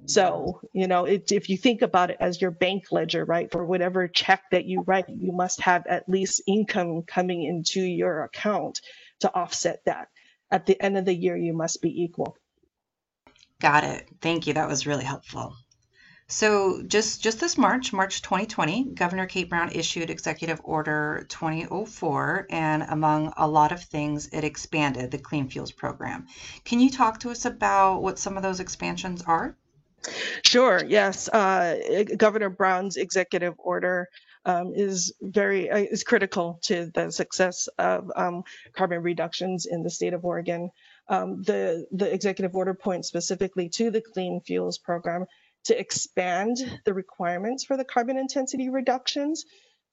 So, 0.05 0.61
you 0.73 0.87
know, 0.87 1.05
it, 1.05 1.31
if 1.31 1.49
you 1.49 1.57
think 1.57 1.81
about 1.81 2.11
it 2.11 2.17
as 2.19 2.39
your 2.39 2.51
bank 2.51 2.91
ledger, 2.91 3.25
right, 3.25 3.51
for 3.51 3.65
whatever 3.65 4.07
check 4.07 4.43
that 4.51 4.65
you 4.65 4.81
write, 4.81 5.09
you 5.09 5.31
must 5.31 5.59
have 5.61 5.87
at 5.87 6.07
least 6.07 6.41
income 6.45 7.01
coming 7.01 7.43
into 7.43 7.81
your 7.81 8.23
account 8.23 8.81
to 9.21 9.33
offset 9.33 9.81
that. 9.85 10.09
At 10.51 10.65
the 10.67 10.79
end 10.81 10.97
of 10.97 11.05
the 11.05 11.15
year, 11.15 11.35
you 11.35 11.53
must 11.53 11.81
be 11.81 12.03
equal. 12.03 12.37
Got 13.59 13.83
it. 13.83 14.07
Thank 14.21 14.47
you. 14.47 14.53
That 14.53 14.67
was 14.67 14.85
really 14.85 15.03
helpful. 15.03 15.55
So 16.31 16.81
just 16.81 17.21
just 17.21 17.41
this 17.41 17.57
March, 17.57 17.91
March 17.91 18.21
2020, 18.21 18.93
Governor 18.93 19.25
Kate 19.25 19.49
Brown 19.49 19.73
issued 19.73 20.09
Executive 20.09 20.61
Order 20.63 21.25
2004, 21.27 22.47
and 22.49 22.83
among 22.83 23.33
a 23.35 23.45
lot 23.45 23.73
of 23.73 23.83
things, 23.83 24.29
it 24.31 24.45
expanded 24.45 25.11
the 25.11 25.17
Clean 25.17 25.49
Fuels 25.49 25.73
Program. 25.73 26.27
Can 26.63 26.79
you 26.79 26.89
talk 26.89 27.19
to 27.19 27.31
us 27.31 27.43
about 27.43 28.01
what 28.01 28.17
some 28.17 28.37
of 28.37 28.43
those 28.43 28.61
expansions 28.61 29.21
are? 29.23 29.57
Sure. 30.45 30.81
Yes. 30.87 31.27
Uh, 31.27 32.05
Governor 32.15 32.49
Brown's 32.49 32.95
executive 32.95 33.55
order 33.57 34.07
um, 34.45 34.71
is 34.73 35.13
very 35.21 35.69
uh, 35.69 35.79
is 35.79 36.03
critical 36.03 36.59
to 36.63 36.89
the 36.93 37.11
success 37.11 37.67
of 37.77 38.09
um, 38.15 38.43
carbon 38.71 39.03
reductions 39.03 39.65
in 39.69 39.83
the 39.83 39.89
state 39.89 40.13
of 40.13 40.23
Oregon. 40.23 40.69
Um, 41.09 41.43
the 41.43 41.87
the 41.91 42.11
executive 42.11 42.55
order 42.55 42.73
points 42.73 43.09
specifically 43.09 43.67
to 43.75 43.91
the 43.91 44.01
Clean 44.01 44.39
Fuels 44.39 44.77
Program 44.77 45.25
to 45.65 45.79
expand 45.79 46.57
the 46.85 46.93
requirements 46.93 47.63
for 47.63 47.77
the 47.77 47.85
carbon 47.85 48.17
intensity 48.17 48.69
reductions. 48.69 49.45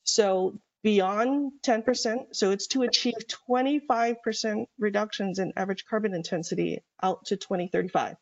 So 0.05 0.59
beyond 0.83 1.53
10%, 1.63 2.35
so 2.35 2.51
it's 2.51 2.69
to 2.69 2.83
achieve 2.83 3.15
25% 3.49 4.67
reductions 4.79 5.39
in 5.39 5.53
average 5.57 5.85
carbon 5.85 6.15
intensity 6.15 6.81
out 7.03 7.27
to 7.27 7.37
2035. 7.37 8.17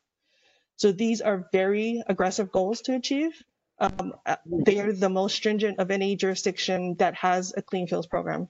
So 0.76 0.92
these 0.92 1.20
are 1.20 1.48
very 1.52 2.02
aggressive 2.06 2.50
goals 2.52 2.82
to 2.82 2.94
achieve. 2.94 3.32
Um, 3.78 4.14
they 4.46 4.80
are 4.80 4.92
the 4.92 5.08
most 5.08 5.36
stringent 5.36 5.78
of 5.78 5.90
any 5.90 6.16
jurisdiction 6.16 6.96
that 6.96 7.14
has 7.14 7.52
a 7.56 7.62
clean 7.62 7.86
fuels 7.86 8.06
program. 8.06 8.48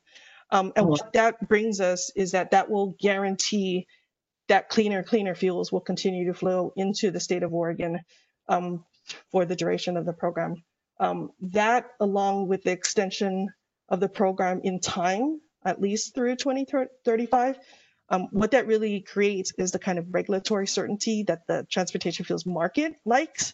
Um, 0.50 0.72
and 0.76 0.86
what 0.86 1.12
that 1.14 1.48
brings 1.48 1.80
us 1.80 2.10
is 2.14 2.32
that 2.32 2.52
that 2.52 2.70
will 2.70 2.96
guarantee 3.00 3.88
that 4.48 4.68
cleaner, 4.68 5.02
cleaner 5.02 5.34
fuels 5.34 5.72
will 5.72 5.80
continue 5.80 6.26
to 6.26 6.34
flow 6.34 6.72
into 6.76 7.10
the 7.10 7.18
state 7.18 7.42
of 7.42 7.52
Oregon 7.52 8.00
um, 8.48 8.84
for 9.30 9.44
the 9.44 9.56
duration 9.56 9.96
of 9.96 10.06
the 10.06 10.12
program. 10.12 10.62
Um, 10.98 11.30
that, 11.40 11.90
along 12.00 12.48
with 12.48 12.62
the 12.62 12.72
extension 12.72 13.50
of 13.88 14.00
the 14.00 14.08
program 14.08 14.60
in 14.64 14.80
time, 14.80 15.40
at 15.64 15.80
least 15.80 16.14
through 16.14 16.36
2035, 16.36 17.58
um, 18.08 18.28
what 18.30 18.52
that 18.52 18.66
really 18.66 19.00
creates 19.00 19.52
is 19.58 19.72
the 19.72 19.78
kind 19.78 19.98
of 19.98 20.14
regulatory 20.14 20.66
certainty 20.66 21.24
that 21.24 21.46
the 21.46 21.66
transportation 21.70 22.24
fuels 22.24 22.46
market 22.46 22.94
likes. 23.04 23.52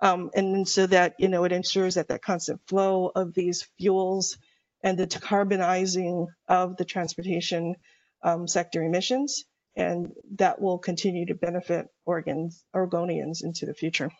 Um, 0.00 0.30
and 0.34 0.66
so 0.66 0.86
that, 0.86 1.16
you 1.18 1.28
know, 1.28 1.44
it 1.44 1.52
ensures 1.52 1.96
that 1.96 2.08
that 2.08 2.22
constant 2.22 2.60
flow 2.66 3.12
of 3.14 3.34
these 3.34 3.68
fuels 3.78 4.38
and 4.82 4.98
the 4.98 5.06
decarbonizing 5.06 6.28
of 6.48 6.76
the 6.78 6.86
transportation 6.86 7.76
um, 8.22 8.48
sector 8.48 8.82
emissions. 8.82 9.44
And 9.76 10.12
that 10.36 10.60
will 10.60 10.78
continue 10.78 11.26
to 11.26 11.34
benefit 11.34 11.88
Oregons, 12.08 12.64
Oregonians 12.74 13.44
into 13.44 13.66
the 13.66 13.74
future. 13.74 14.10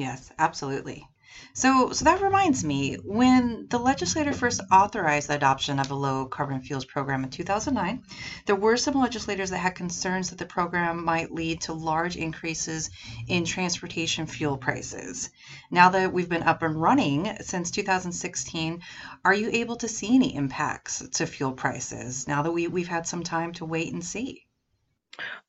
Yes, 0.00 0.32
absolutely. 0.38 1.06
So, 1.52 1.92
so 1.92 2.06
that 2.06 2.22
reminds 2.22 2.64
me, 2.64 2.94
when 3.04 3.66
the 3.68 3.78
legislator 3.78 4.32
first 4.32 4.62
authorized 4.72 5.28
the 5.28 5.34
adoption 5.34 5.78
of 5.78 5.90
a 5.90 5.94
low 5.94 6.24
carbon 6.24 6.62
fuels 6.62 6.86
program 6.86 7.22
in 7.22 7.28
2009, 7.28 8.02
there 8.46 8.56
were 8.56 8.78
some 8.78 8.94
legislators 8.94 9.50
that 9.50 9.58
had 9.58 9.74
concerns 9.74 10.30
that 10.30 10.38
the 10.38 10.46
program 10.46 11.04
might 11.04 11.32
lead 11.32 11.60
to 11.60 11.74
large 11.74 12.16
increases 12.16 12.88
in 13.28 13.44
transportation 13.44 14.26
fuel 14.26 14.56
prices. 14.56 15.28
Now 15.70 15.90
that 15.90 16.14
we've 16.14 16.30
been 16.30 16.44
up 16.44 16.62
and 16.62 16.80
running 16.80 17.36
since 17.42 17.70
2016, 17.70 18.80
are 19.22 19.34
you 19.34 19.50
able 19.52 19.76
to 19.76 19.88
see 19.88 20.14
any 20.14 20.34
impacts 20.34 21.06
to 21.10 21.26
fuel 21.26 21.52
prices 21.52 22.26
now 22.26 22.40
that 22.40 22.52
we, 22.52 22.68
we've 22.68 22.88
had 22.88 23.06
some 23.06 23.22
time 23.22 23.52
to 23.52 23.66
wait 23.66 23.92
and 23.92 24.02
see? 24.02 24.46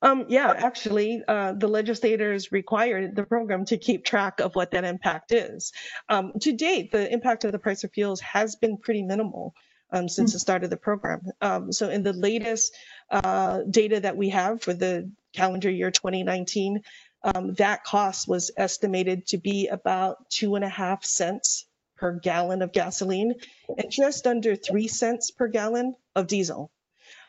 Um, 0.02 0.26
yeah, 0.28 0.52
actually, 0.56 1.22
uh, 1.26 1.52
the 1.52 1.68
legislators 1.68 2.52
required 2.52 3.14
the 3.14 3.24
program 3.24 3.64
to 3.66 3.76
keep 3.76 4.04
track 4.04 4.40
of 4.40 4.54
what 4.54 4.72
that 4.72 4.84
impact 4.84 5.32
is. 5.32 5.72
Um, 6.08 6.32
to 6.40 6.52
date, 6.52 6.92
the 6.92 7.10
impact 7.12 7.44
of 7.44 7.52
the 7.52 7.58
price 7.58 7.84
of 7.84 7.92
fuels 7.92 8.20
has 8.20 8.56
been 8.56 8.76
pretty 8.76 9.02
minimal 9.02 9.54
um, 9.92 10.08
since 10.08 10.30
mm-hmm. 10.30 10.36
the 10.36 10.40
start 10.40 10.64
of 10.64 10.70
the 10.70 10.76
program. 10.76 11.22
Um, 11.40 11.72
so, 11.72 11.90
in 11.90 12.02
the 12.02 12.12
latest 12.12 12.74
uh, 13.10 13.60
data 13.70 14.00
that 14.00 14.16
we 14.16 14.30
have 14.30 14.62
for 14.62 14.74
the 14.74 15.10
calendar 15.32 15.70
year 15.70 15.90
2019, 15.90 16.82
um, 17.24 17.54
that 17.54 17.84
cost 17.84 18.26
was 18.26 18.50
estimated 18.56 19.26
to 19.28 19.38
be 19.38 19.68
about 19.68 20.28
two 20.28 20.56
and 20.56 20.64
a 20.64 20.68
half 20.68 21.04
cents 21.04 21.66
per 21.96 22.18
gallon 22.18 22.62
of 22.62 22.72
gasoline 22.72 23.34
and 23.78 23.90
just 23.90 24.26
under 24.26 24.56
three 24.56 24.88
cents 24.88 25.30
per 25.30 25.46
gallon 25.46 25.94
of 26.16 26.26
diesel. 26.26 26.70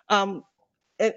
Um, 0.09 0.43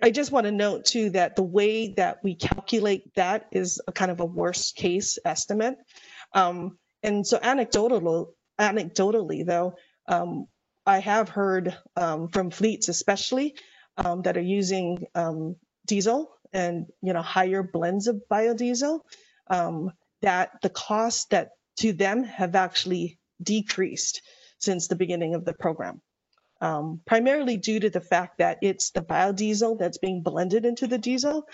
I 0.03 0.11
just 0.11 0.33
want 0.33 0.47
to 0.47 0.53
note 0.53 0.85
too 0.85 1.11
that 1.11 1.37
the 1.37 1.43
way 1.43 1.95
that 1.95 2.19
we 2.23 2.35
calculate 2.35 3.15
that 3.15 3.47
is 3.53 3.81
a 3.87 3.93
kind 3.93 4.11
of 4.11 4.21
a 4.21 4.25
worst 4.25 4.77
case 4.77 5.19
estimate. 5.25 5.77
Um, 6.33 6.79
and 7.03 7.27
so 7.27 7.39
anecdotally, 7.39 8.27
anecdotally 8.59 9.45
though, 9.45 9.75
um, 10.09 10.47
I 10.87 10.99
have 11.01 11.29
heard 11.29 11.77
um, 11.97 12.29
from 12.29 12.51
fleets 12.51 12.89
especially 12.89 13.57
um, 13.97 14.23
that 14.23 14.37
are 14.37 14.41
using 14.41 15.07
um, 15.15 15.57
diesel 15.87 16.31
and 16.53 16.87
you 17.03 17.13
know 17.13 17.23
higher 17.23 17.63
blends 17.63 18.07
of 18.07 18.23
biodiesel 18.31 19.01
um, 19.49 19.93
that 20.23 20.51
the 20.63 20.71
cost 20.71 21.31
that 21.31 21.51
to 21.79 21.93
them 21.93 22.25
have 22.25 22.55
actually 22.55 23.19
decreased 23.43 24.23
since 24.59 24.89
the 24.89 24.97
beginning 24.97 25.35
of 25.35 25.45
the 25.45 25.53
program 25.53 26.01
um, 26.61 27.01
primarily 27.07 27.57
due 27.57 27.81
to 27.81 27.91
the 27.91 28.01
fact 28.01 28.39
that 28.39 28.59
it's 28.63 28.91
the 28.91 29.03
biodiesel 29.03 29.79
that's 29.79 29.99
being 29.99 30.23
blended 30.23 30.65
into 30.65 30.87
the 30.87 30.99
diesel 30.99 31.47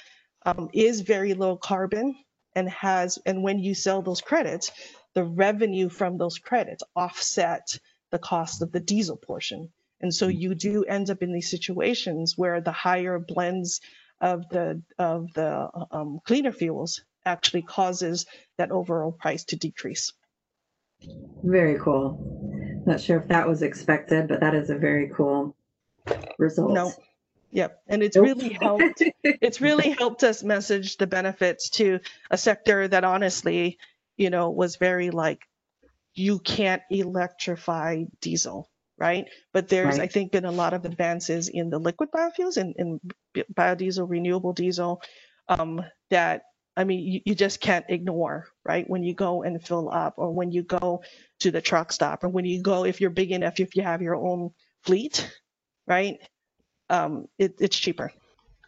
um, 0.44 0.68
is 0.72 1.00
very 1.00 1.34
low 1.34 1.56
carbon 1.56 2.16
and 2.54 2.68
has 2.68 3.18
and 3.26 3.42
when 3.42 3.58
you 3.58 3.74
sell 3.74 4.02
those 4.02 4.20
credits 4.20 4.70
the 5.14 5.24
revenue 5.24 5.88
from 5.88 6.16
those 6.16 6.38
credits 6.38 6.82
offset 6.96 7.78
the 8.10 8.18
cost 8.18 8.62
of 8.62 8.72
the 8.72 8.80
diesel 8.80 9.16
portion. 9.16 9.70
And 10.00 10.14
so 10.14 10.28
you 10.28 10.54
do 10.54 10.84
end 10.84 11.10
up 11.10 11.22
in 11.22 11.32
these 11.32 11.50
situations 11.50 12.36
where 12.36 12.60
the 12.60 12.72
higher 12.72 13.18
blends 13.18 13.80
of 14.20 14.48
the 14.48 14.82
of 14.98 15.32
the 15.34 15.68
um, 15.90 16.20
cleaner 16.24 16.52
fuels 16.52 17.02
actually 17.24 17.62
causes 17.62 18.26
that 18.58 18.70
overall 18.70 19.12
price 19.12 19.44
to 19.44 19.56
decrease. 19.56 20.12
Very 21.42 21.78
cool 21.78 22.61
not 22.86 23.00
sure 23.00 23.18
if 23.18 23.28
that 23.28 23.48
was 23.48 23.62
expected, 23.62 24.28
but 24.28 24.40
that 24.40 24.54
is 24.54 24.70
a 24.70 24.76
very 24.76 25.10
cool 25.14 25.54
result. 26.38 26.72
No. 26.72 26.92
Yep. 27.52 27.82
And 27.86 28.02
it's 28.02 28.16
nope. 28.16 28.24
really 28.24 28.48
helped 28.54 29.02
it's 29.22 29.60
really 29.60 29.90
helped 29.90 30.24
us 30.24 30.42
message 30.42 30.96
the 30.96 31.06
benefits 31.06 31.70
to 31.70 32.00
a 32.30 32.38
sector 32.38 32.88
that 32.88 33.04
honestly, 33.04 33.78
you 34.16 34.30
know, 34.30 34.50
was 34.50 34.76
very 34.76 35.10
like 35.10 35.46
you 36.14 36.38
can't 36.38 36.82
electrify 36.90 38.04
diesel, 38.20 38.70
right? 38.98 39.26
But 39.52 39.68
there's 39.68 39.98
right. 39.98 40.02
I 40.02 40.06
think 40.06 40.32
been 40.32 40.44
a 40.44 40.50
lot 40.50 40.74
of 40.74 40.84
advances 40.84 41.48
in 41.48 41.70
the 41.70 41.78
liquid 41.78 42.10
biofuels 42.10 42.56
and 42.56 42.74
in, 42.76 43.00
in 43.34 43.44
biodiesel, 43.54 44.08
renewable 44.08 44.52
diesel, 44.52 45.02
um, 45.48 45.82
that 46.10 46.42
I 46.76 46.84
mean, 46.84 47.00
you, 47.00 47.20
you 47.26 47.34
just 47.34 47.60
can't 47.60 47.84
ignore, 47.88 48.46
right? 48.64 48.88
When 48.88 49.02
you 49.02 49.14
go 49.14 49.42
and 49.42 49.62
fill 49.62 49.90
up, 49.90 50.14
or 50.16 50.32
when 50.32 50.50
you 50.50 50.62
go 50.62 51.02
to 51.40 51.50
the 51.50 51.60
truck 51.60 51.92
stop, 51.92 52.24
or 52.24 52.28
when 52.28 52.44
you 52.44 52.62
go, 52.62 52.84
if 52.84 53.00
you're 53.00 53.10
big 53.10 53.30
enough, 53.30 53.60
if 53.60 53.76
you 53.76 53.82
have 53.82 54.00
your 54.02 54.16
own 54.16 54.50
fleet, 54.82 55.30
right? 55.86 56.16
Um, 56.88 57.26
it, 57.38 57.56
it's 57.60 57.78
cheaper. 57.78 58.10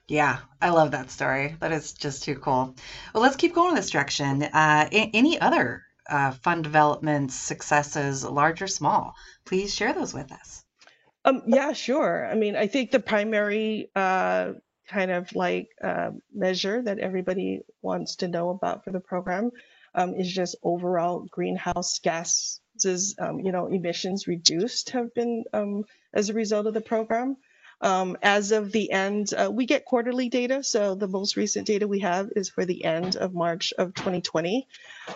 Yeah, 0.06 0.40
I 0.60 0.68
love 0.68 0.90
that 0.90 1.10
story. 1.10 1.56
That 1.60 1.72
is 1.72 1.94
just 1.94 2.24
too 2.24 2.36
cool. 2.36 2.74
Well, 3.14 3.22
let's 3.22 3.36
keep 3.36 3.54
going 3.54 3.70
in 3.70 3.76
this 3.76 3.90
direction. 3.90 4.42
Uh, 4.42 4.88
any 4.92 5.40
other 5.40 5.82
uh, 6.08 6.32
fund 6.32 6.62
development 6.62 7.32
successes, 7.32 8.22
large 8.22 8.60
or 8.60 8.66
small. 8.66 9.14
Please 9.46 9.74
share 9.74 9.94
those 9.94 10.12
with 10.12 10.30
us. 10.30 10.62
Um, 11.24 11.42
yeah, 11.46 11.72
sure. 11.72 12.26
I 12.30 12.34
mean, 12.34 12.54
I 12.54 12.66
think 12.66 12.90
the 12.90 13.00
primary 13.00 13.90
uh, 13.96 14.52
kind 14.88 15.10
of 15.10 15.34
like 15.34 15.68
uh, 15.82 16.10
measure 16.32 16.82
that 16.82 16.98
everybody 16.98 17.60
wants 17.82 18.16
to 18.16 18.28
know 18.28 18.50
about 18.50 18.84
for 18.84 18.90
the 18.90 19.00
program 19.00 19.50
um, 19.94 20.14
is 20.14 20.30
just 20.30 20.56
overall 20.62 21.26
greenhouse 21.30 21.98
gases, 22.00 23.14
um, 23.18 23.40
you 23.40 23.52
know, 23.52 23.66
emissions 23.66 24.26
reduced 24.26 24.90
have 24.90 25.14
been 25.14 25.44
um, 25.52 25.84
as 26.12 26.28
a 26.28 26.34
result 26.34 26.66
of 26.66 26.74
the 26.74 26.80
program. 26.80 27.36
Um, 27.80 28.16
as 28.22 28.52
of 28.52 28.72
the 28.72 28.90
end, 28.90 29.34
uh, 29.34 29.50
we 29.50 29.66
get 29.66 29.84
quarterly 29.84 30.28
data. 30.28 30.62
So 30.62 30.94
the 30.94 31.08
most 31.08 31.36
recent 31.36 31.66
data 31.66 31.86
we 31.86 32.00
have 32.00 32.30
is 32.34 32.48
for 32.48 32.64
the 32.64 32.84
end 32.84 33.16
of 33.16 33.34
March 33.34 33.74
of 33.76 33.94
2020. 33.94 34.66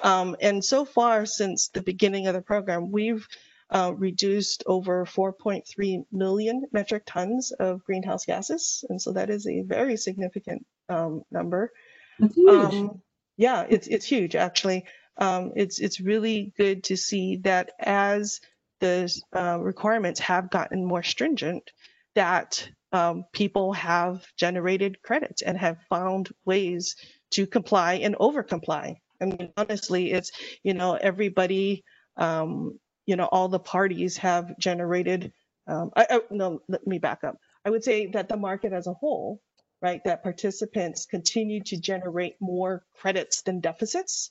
Um, 0.03 0.37
and 0.41 0.63
so 0.63 0.85
far, 0.85 1.25
since 1.25 1.69
the 1.69 1.81
beginning 1.81 2.27
of 2.27 2.35
the 2.35 2.43
program, 2.43 2.91
we've 2.91 3.27
uh, 3.71 3.93
reduced 3.97 4.63
over 4.67 5.05
4.3 5.05 6.05
million 6.11 6.65
metric 6.73 7.03
tons 7.07 7.53
of 7.53 7.85
greenhouse 7.85 8.25
gases. 8.25 8.85
And 8.89 9.01
so 9.01 9.13
that 9.13 9.31
is 9.31 9.47
a 9.47 9.63
very 9.63 9.97
significant 9.97 10.67
um, 10.89 11.23
number. 11.31 11.73
That's 12.19 12.35
huge. 12.35 12.75
Um, 12.75 13.03
yeah, 13.37 13.67
it's, 13.69 13.87
it's 13.87 14.07
huge, 14.07 14.35
actually. 14.35 14.85
Um, 15.17 15.53
it's, 15.57 15.81
it's 15.81 16.01
really 16.01 16.53
good 16.57 16.85
to 16.85 16.97
see 16.97 17.37
that 17.39 17.71
as 17.79 18.41
the 18.81 19.13
uh, 19.35 19.59
requirements 19.61 20.21
have 20.21 20.51
gotten 20.51 20.85
more 20.85 21.03
stringent, 21.03 21.71
that 22.15 22.69
um, 22.93 23.25
people 23.33 23.73
have 23.75 24.25
generated 24.37 25.03
credits 25.03 25.43
and 25.43 25.59
have 25.59 25.77
found 25.91 26.31
ways 26.45 26.97
to 27.33 27.47
comply 27.47 27.95
and 27.95 28.17
over 28.19 28.43
comply. 28.43 29.01
I 29.21 29.27
mean, 29.27 29.53
honestly, 29.57 30.13
it's, 30.13 30.31
you 30.63 30.75
know, 30.75 30.95
everybody, 30.95 31.85
um, 32.17 32.79
you 33.09 33.17
know, 33.17 33.25
all 33.25 33.49
the 33.49 33.59
parties 33.59 34.19
have 34.19 34.59
generated, 34.59 35.33
um, 35.67 35.91
I, 35.97 36.07
I, 36.11 36.21
no, 36.31 36.61
let 36.69 36.87
me 36.87 36.99
back 36.99 37.25
up. 37.25 37.39
I 37.65 37.71
would 37.71 37.83
say 37.83 38.09
that 38.09 38.29
the 38.29 38.37
market 38.37 38.75
as 38.75 38.87
a 38.87 38.93
whole, 38.93 39.41
right, 39.81 40.05
that 40.05 40.23
participants 40.23 41.07
continue 41.07 41.63
to 41.63 41.81
generate 41.81 42.37
more 42.39 42.85
credits 43.01 43.41
than 43.41 43.61
deficits. 43.61 44.31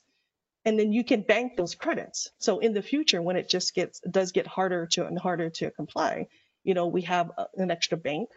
And 0.64 0.78
then 0.78 0.92
you 0.92 1.02
can 1.02 1.22
bank 1.22 1.56
those 1.56 1.74
credits. 1.74 2.30
So 2.38 2.60
in 2.60 2.72
the 2.72 2.80
future, 2.80 3.20
when 3.20 3.34
it 3.34 3.48
just 3.48 3.74
gets, 3.74 3.98
does 3.98 4.30
get 4.30 4.46
harder 4.46 4.86
to 4.92 5.06
and 5.06 5.18
harder 5.18 5.50
to 5.50 5.72
comply, 5.72 6.28
you 6.62 6.74
know, 6.74 6.86
we 6.86 7.02
have 7.02 7.32
an 7.56 7.72
extra 7.72 7.98
bank. 7.98 8.28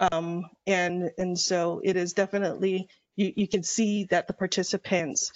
Um, 0.00 0.50
and, 0.66 1.12
and 1.18 1.38
so 1.38 1.80
it 1.84 1.96
is 1.96 2.14
definitely, 2.14 2.88
you, 3.14 3.32
you 3.36 3.46
can 3.46 3.62
see 3.62 4.08
that 4.10 4.26
the 4.26 4.32
participants 4.32 5.32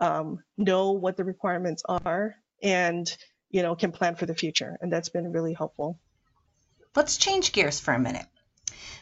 um, 0.00 0.42
know 0.58 0.90
what 0.90 1.16
the 1.16 1.22
requirements 1.22 1.84
are 1.88 2.34
and, 2.60 3.16
you 3.54 3.62
know, 3.62 3.76
can 3.76 3.92
plan 3.92 4.16
for 4.16 4.26
the 4.26 4.34
future. 4.34 4.76
And 4.80 4.92
that's 4.92 5.10
been 5.10 5.30
really 5.30 5.52
helpful. 5.52 5.96
Let's 6.96 7.18
change 7.18 7.52
gears 7.52 7.78
for 7.78 7.94
a 7.94 8.00
minute. 8.00 8.26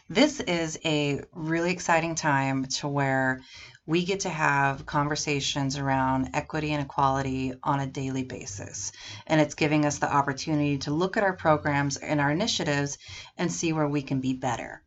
This 0.07 0.39
is 0.41 0.77
a 0.85 1.21
really 1.31 1.71
exciting 1.71 2.13
time 2.13 2.65
to 2.65 2.87
where 2.87 3.41
we 3.87 4.05
get 4.05 4.19
to 4.21 4.29
have 4.29 4.85
conversations 4.85 5.79
around 5.79 6.29
equity 6.35 6.71
and 6.71 6.83
equality 6.83 7.53
on 7.63 7.79
a 7.79 7.87
daily 7.87 8.23
basis. 8.23 8.91
And 9.25 9.41
it's 9.41 9.55
giving 9.55 9.85
us 9.85 9.97
the 9.97 10.13
opportunity 10.13 10.77
to 10.79 10.91
look 10.91 11.17
at 11.17 11.23
our 11.23 11.33
programs 11.33 11.97
and 11.97 12.21
our 12.21 12.29
initiatives 12.29 12.99
and 13.39 13.51
see 13.51 13.73
where 13.73 13.89
we 13.89 14.03
can 14.03 14.19
be 14.19 14.33
better. 14.33 14.83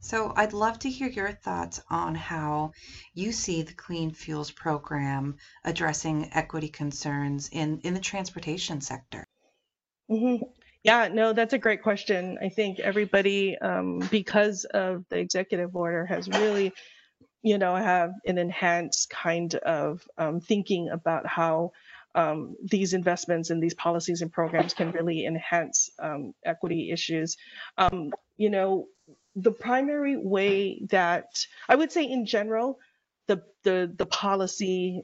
So, 0.00 0.32
I'd 0.36 0.52
love 0.52 0.78
to 0.80 0.90
hear 0.90 1.08
your 1.08 1.32
thoughts 1.32 1.80
on 1.90 2.14
how 2.14 2.72
you 3.14 3.32
see 3.32 3.62
the 3.62 3.74
Clean 3.74 4.10
Fuels 4.12 4.50
program 4.50 5.36
addressing 5.64 6.30
equity 6.32 6.68
concerns 6.68 7.48
in, 7.50 7.80
in 7.80 7.94
the 7.94 8.00
transportation 8.00 8.80
sector. 8.80 9.26
Mm-hmm. 10.10 10.44
Yeah, 10.84 11.08
no, 11.08 11.32
that's 11.32 11.54
a 11.54 11.58
great 11.58 11.82
question. 11.82 12.38
I 12.40 12.48
think 12.48 12.78
everybody, 12.78 13.58
um, 13.58 14.06
because 14.10 14.64
of 14.64 15.04
the 15.08 15.18
executive 15.18 15.74
order, 15.74 16.06
has 16.06 16.28
really 16.28 16.72
you 17.46 17.58
know, 17.58 17.76
have 17.76 18.10
an 18.24 18.38
enhanced 18.38 19.08
kind 19.08 19.54
of 19.54 20.02
um, 20.18 20.40
thinking 20.40 20.88
about 20.88 21.28
how 21.28 21.70
um, 22.16 22.56
these 22.60 22.92
investments 22.92 23.50
and 23.50 23.62
these 23.62 23.74
policies 23.74 24.20
and 24.20 24.32
programs 24.32 24.74
can 24.74 24.90
really 24.90 25.24
enhance 25.24 25.88
um, 26.00 26.34
equity 26.44 26.90
issues. 26.90 27.36
Um, 27.78 28.12
you 28.36 28.50
know, 28.50 28.88
the 29.36 29.52
primary 29.52 30.16
way 30.16 30.80
that 30.90 31.46
I 31.68 31.76
would 31.76 31.92
say 31.92 32.04
in 32.04 32.26
general, 32.26 32.78
the 33.28 33.42
the 33.62 33.92
the 33.94 34.06
policy, 34.06 35.02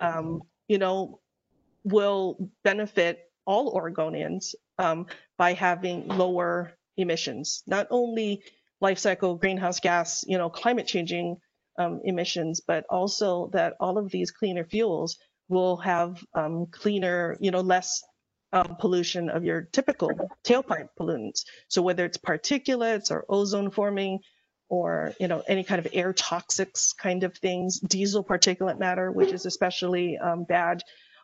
um, 0.00 0.42
you 0.68 0.78
know, 0.78 1.20
will 1.84 2.50
benefit 2.62 3.30
all 3.46 3.74
Oregonians 3.74 4.54
um, 4.78 5.06
by 5.38 5.54
having 5.54 6.06
lower 6.08 6.72
emissions, 6.96 7.62
not 7.66 7.86
only 7.90 8.42
life 8.80 8.98
cycle 8.98 9.34
greenhouse 9.36 9.80
gas, 9.80 10.24
you 10.28 10.38
know, 10.38 10.50
climate 10.50 10.86
changing 10.86 11.38
um, 11.78 12.00
emissions, 12.04 12.60
but 12.60 12.84
also 12.90 13.48
that 13.52 13.74
all 13.80 13.98
of 13.98 14.10
these 14.10 14.30
cleaner 14.30 14.64
fuels 14.64 15.18
will 15.48 15.76
have 15.78 16.22
um, 16.34 16.66
cleaner, 16.66 17.36
you 17.40 17.50
know, 17.50 17.60
less 17.60 18.02
um, 18.52 18.76
pollution 18.78 19.28
of 19.28 19.44
your 19.44 19.62
typical 19.72 20.10
tailpipe 20.44 20.88
pollutants. 20.98 21.44
So 21.68 21.82
whether 21.82 22.04
it's 22.04 22.18
particulates 22.18 23.10
or 23.10 23.24
ozone 23.28 23.70
forming 23.70 24.20
or, 24.68 25.14
you 25.18 25.28
know, 25.28 25.42
any 25.48 25.64
kind 25.64 25.84
of 25.84 25.92
air 25.92 26.12
toxics 26.12 26.96
kind 26.96 27.24
of 27.24 27.36
things, 27.36 27.80
diesel 27.80 28.24
particulate 28.24 28.78
matter, 28.78 29.10
which 29.10 29.32
is 29.32 29.46
especially 29.46 30.18
um, 30.18 30.44
bad, 30.44 30.82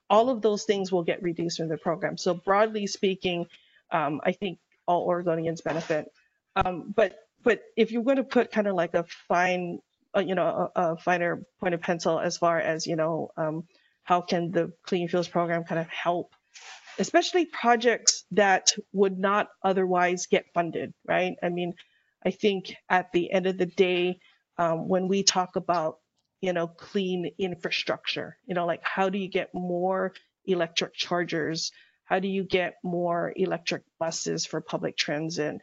all 0.08 0.30
of 0.30 0.42
those 0.42 0.64
things 0.64 0.92
will 0.92 1.04
get 1.04 1.22
reduced 1.22 1.60
in 1.60 1.68
the 1.68 1.76
program. 1.76 2.16
So 2.16 2.34
broadly 2.34 2.86
speaking, 2.86 3.46
um, 3.90 4.20
I 4.24 4.32
think 4.32 4.58
all 4.86 5.08
Oregonians 5.08 5.62
benefit. 5.62 6.10
Um, 6.56 6.92
but 6.94 7.18
but 7.42 7.62
if 7.76 7.92
you're 7.92 8.02
going 8.02 8.16
to 8.16 8.24
put 8.24 8.50
kind 8.50 8.66
of 8.66 8.74
like 8.74 8.94
a 8.94 9.04
fine 9.28 9.78
uh, 10.16 10.20
you 10.20 10.34
know, 10.34 10.70
a, 10.74 10.92
a, 10.92 10.96
finer 10.96 11.44
point 11.60 11.74
of 11.74 11.80
pencil 11.80 12.18
as 12.18 12.38
far 12.38 12.58
as, 12.58 12.86
you 12.86 12.96
know, 12.96 13.30
um, 13.36 13.64
how 14.02 14.20
can 14.20 14.50
the 14.50 14.72
Clean 14.84 15.06
Fuels 15.08 15.28
program 15.28 15.64
kind 15.64 15.80
of 15.80 15.88
help, 15.88 16.32
especially 16.98 17.46
projects 17.46 18.24
that 18.32 18.72
would 18.92 19.18
not 19.18 19.48
otherwise 19.62 20.26
get 20.26 20.46
funded, 20.54 20.92
right? 21.06 21.35
I 21.42 21.48
mean, 21.48 21.74
I 22.24 22.30
think 22.30 22.74
at 22.88 23.12
the 23.12 23.30
end 23.32 23.46
of 23.46 23.59
the 23.59 23.66
day, 23.66 24.18
um, 24.59 24.88
when 24.88 25.09
we 25.09 25.22
talk 25.22 25.56
about, 25.56 25.98
you 26.40 26.52
know, 26.52 26.66
clean 26.66 27.30
infrastructure, 27.38 28.38
you 28.46 28.54
know, 28.54 28.66
like 28.66 28.80
how 28.82 29.09
do 29.09 29.18
you 29.18 29.28
get 29.28 29.54
more 29.54 30.12
electric 30.44 30.94
chargers? 30.94 31.70
How 32.04 32.18
do 32.18 32.28
you 32.28 32.44
get 32.44 32.74
more 32.82 33.32
electric 33.37 33.82
buses 33.98 34.46
for 34.46 34.61
public 34.61 34.96
transit? 34.96 35.56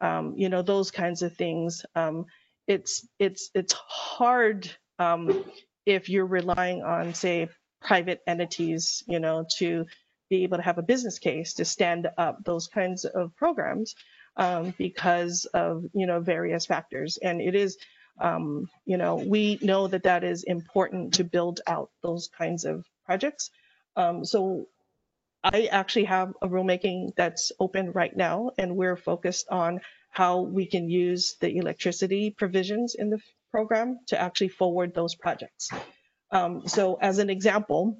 Um, 0.00 0.34
you 0.36 0.48
know, 0.48 0.62
those 0.62 0.90
kinds 0.90 1.22
of 1.22 1.36
things. 1.36 1.84
Um, 1.94 2.26
it's 2.66 3.06
it's 3.18 3.50
it's 3.54 3.72
hard 3.72 4.70
um, 4.98 5.44
if 5.86 6.08
you're 6.08 6.26
relying 6.26 6.82
on 6.82 7.14
say 7.14 7.48
private 7.82 8.20
entities 8.26 9.02
you 9.08 9.18
know 9.18 9.44
to 9.56 9.86
be 10.30 10.44
able 10.44 10.56
to 10.56 10.62
have 10.62 10.78
a 10.78 10.82
business 10.82 11.18
case 11.18 11.54
to 11.54 11.64
stand 11.64 12.08
up 12.16 12.38
those 12.44 12.68
kinds 12.68 13.04
of 13.04 13.36
programs 13.36 13.94
um, 14.36 14.72
because 14.78 15.44
of 15.52 15.84
you 15.92 16.06
know 16.06 16.20
various 16.20 16.64
factors 16.64 17.18
and 17.20 17.40
it 17.42 17.54
is 17.54 17.76
um, 18.20 18.68
you 18.86 18.96
know 18.96 19.16
we 19.16 19.58
know 19.60 19.86
that 19.88 20.04
that 20.04 20.24
is 20.24 20.44
important 20.44 21.14
to 21.14 21.24
build 21.24 21.60
out 21.66 21.90
those 22.02 22.28
kinds 22.38 22.64
of 22.64 22.84
projects 23.04 23.50
um, 23.96 24.24
so 24.24 24.66
I 25.42 25.68
actually 25.72 26.04
have 26.04 26.34
a 26.42 26.48
rulemaking 26.48 27.14
that's 27.16 27.50
open 27.58 27.92
right 27.92 28.14
now 28.14 28.50
and 28.58 28.76
we're 28.76 28.96
focused 28.96 29.46
on 29.50 29.80
how 30.10 30.42
we 30.42 30.66
can 30.66 30.90
use 30.90 31.36
the 31.40 31.56
electricity 31.56 32.30
provisions 32.30 32.94
in 32.94 33.10
the 33.10 33.20
program 33.50 34.00
to 34.08 34.20
actually 34.20 34.48
forward 34.48 34.94
those 34.94 35.14
projects. 35.14 35.70
Um, 36.30 36.66
so 36.66 36.98
as 37.00 37.18
an 37.18 37.30
example, 37.30 37.98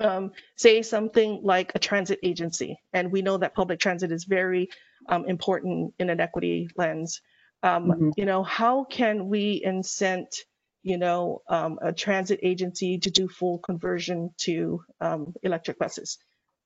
um, 0.00 0.32
say 0.56 0.82
something 0.82 1.40
like 1.42 1.72
a 1.74 1.78
transit 1.78 2.18
agency, 2.22 2.78
and 2.92 3.12
we 3.12 3.22
know 3.22 3.36
that 3.38 3.54
public 3.54 3.78
transit 3.78 4.12
is 4.12 4.24
very 4.24 4.68
um, 5.08 5.24
important 5.26 5.94
in 5.98 6.10
an 6.10 6.20
equity 6.20 6.68
lens. 6.76 7.20
Um, 7.62 7.84
mm-hmm. 7.84 8.10
You 8.16 8.24
know, 8.24 8.42
how 8.42 8.84
can 8.84 9.28
we 9.28 9.62
incent, 9.64 10.34
you 10.82 10.98
know, 10.98 11.42
um, 11.48 11.78
a 11.82 11.92
transit 11.92 12.40
agency 12.42 12.98
to 12.98 13.10
do 13.10 13.28
full 13.28 13.58
conversion 13.58 14.30
to 14.38 14.82
um, 15.00 15.34
electric 15.42 15.78
buses? 15.78 16.18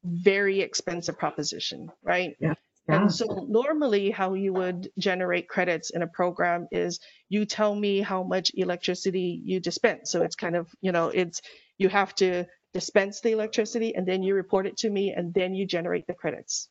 Very 0.05 0.61
expensive 0.61 1.19
proposition, 1.19 1.91
right? 2.03 2.37
Yeah. 2.41 2.55
Yeah. 2.89 3.03
And 3.03 3.13
so 3.13 3.47
normally 3.49 4.11
how 4.11 4.35
you 4.35 4.53
would 4.53 4.91
generate 4.97 5.49
credits 5.49 5.91
in 5.91 6.03
a 6.03 6.07
program 6.07 6.69
is 6.71 7.01
you 7.29 7.45
tell 7.45 7.75
me 7.75 8.01
how 8.01 8.23
much 8.23 8.53
electricity 8.55 9.43
you 9.45 9.59
dispense. 9.59 10.13
So 10.13 10.23
it's 10.23 10.37
kind 10.37 10.55
of, 10.55 10.69
you 10.81 10.93
know, 10.93 11.09
it's 11.09 11.43
you 11.79 11.89
have 11.89 12.15
to 12.17 12.47
dispense 12.73 13.21
the 13.21 13.33
electricity 13.33 13.95
and 13.95 14.07
then 14.07 14.23
you 14.23 14.35
report 14.35 14.67
it 14.67 14.77
to 14.79 14.91
me 14.91 15.13
and 15.17 15.33
then 15.33 15.55
you 15.55 15.67
generate 15.67 16.07
the 16.07 16.15
credits. 16.15 16.69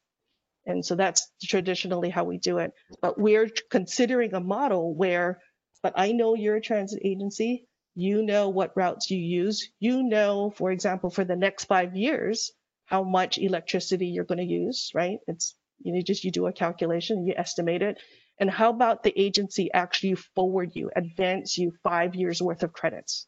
And 0.65 0.85
so 0.85 0.95
that's 0.95 1.29
traditionally 1.43 2.09
how 2.09 2.23
we 2.23 2.37
do 2.37 2.57
it. 2.57 2.71
But 3.01 3.19
we're 3.19 3.49
considering 3.69 4.33
a 4.33 4.39
model 4.39 4.95
where, 4.95 5.39
but 5.83 5.93
I 5.95 6.11
know 6.11 6.35
you're 6.35 6.55
a 6.55 6.61
transit 6.61 7.01
agency. 7.03 7.67
You 7.95 8.23
know 8.23 8.49
what 8.49 8.75
routes 8.75 9.09
you 9.11 9.19
use. 9.19 9.69
You 9.79 10.03
know, 10.03 10.51
for 10.57 10.71
example, 10.71 11.09
for 11.09 11.23
the 11.23 11.35
next 11.35 11.65
five 11.65 11.95
years, 11.95 12.51
how 12.85 13.03
much 13.03 13.37
electricity 13.37 14.07
you're 14.07 14.25
going 14.25 14.39
to 14.39 14.43
use, 14.43 14.91
right? 14.93 15.19
It's 15.27 15.55
you 15.79 15.93
know 15.93 16.01
just 16.01 16.23
you 16.23 16.31
do 16.31 16.47
a 16.47 16.53
calculation, 16.53 17.25
you 17.25 17.33
estimate 17.37 17.81
it. 17.81 17.97
And 18.39 18.49
how 18.49 18.69
about 18.69 19.03
the 19.03 19.17
agency 19.19 19.71
actually 19.73 20.15
forward 20.15 20.71
you, 20.73 20.91
advance 20.95 21.57
you 21.57 21.71
five 21.83 22.15
years 22.15 22.41
worth 22.41 22.63
of 22.63 22.73
credits, 22.73 23.27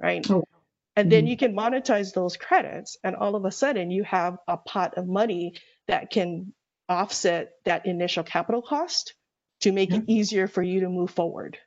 right? 0.00 0.28
Oh. 0.30 0.44
And 0.96 1.10
then 1.10 1.22
mm-hmm. 1.22 1.30
you 1.30 1.36
can 1.36 1.54
monetize 1.54 2.12
those 2.12 2.36
credits, 2.36 2.96
and 3.04 3.14
all 3.14 3.36
of 3.36 3.44
a 3.44 3.52
sudden 3.52 3.90
you 3.90 4.02
have 4.04 4.38
a 4.48 4.56
pot 4.56 4.94
of 4.98 5.06
money 5.06 5.54
that 5.86 6.10
can 6.10 6.52
offset 6.88 7.52
that 7.64 7.86
initial 7.86 8.24
capital 8.24 8.60
cost 8.60 9.14
to 9.60 9.72
make 9.72 9.92
it 9.92 10.04
easier 10.08 10.48
for 10.48 10.62
you 10.62 10.80
to 10.80 10.88
move 10.88 11.10
forward. 11.10 11.58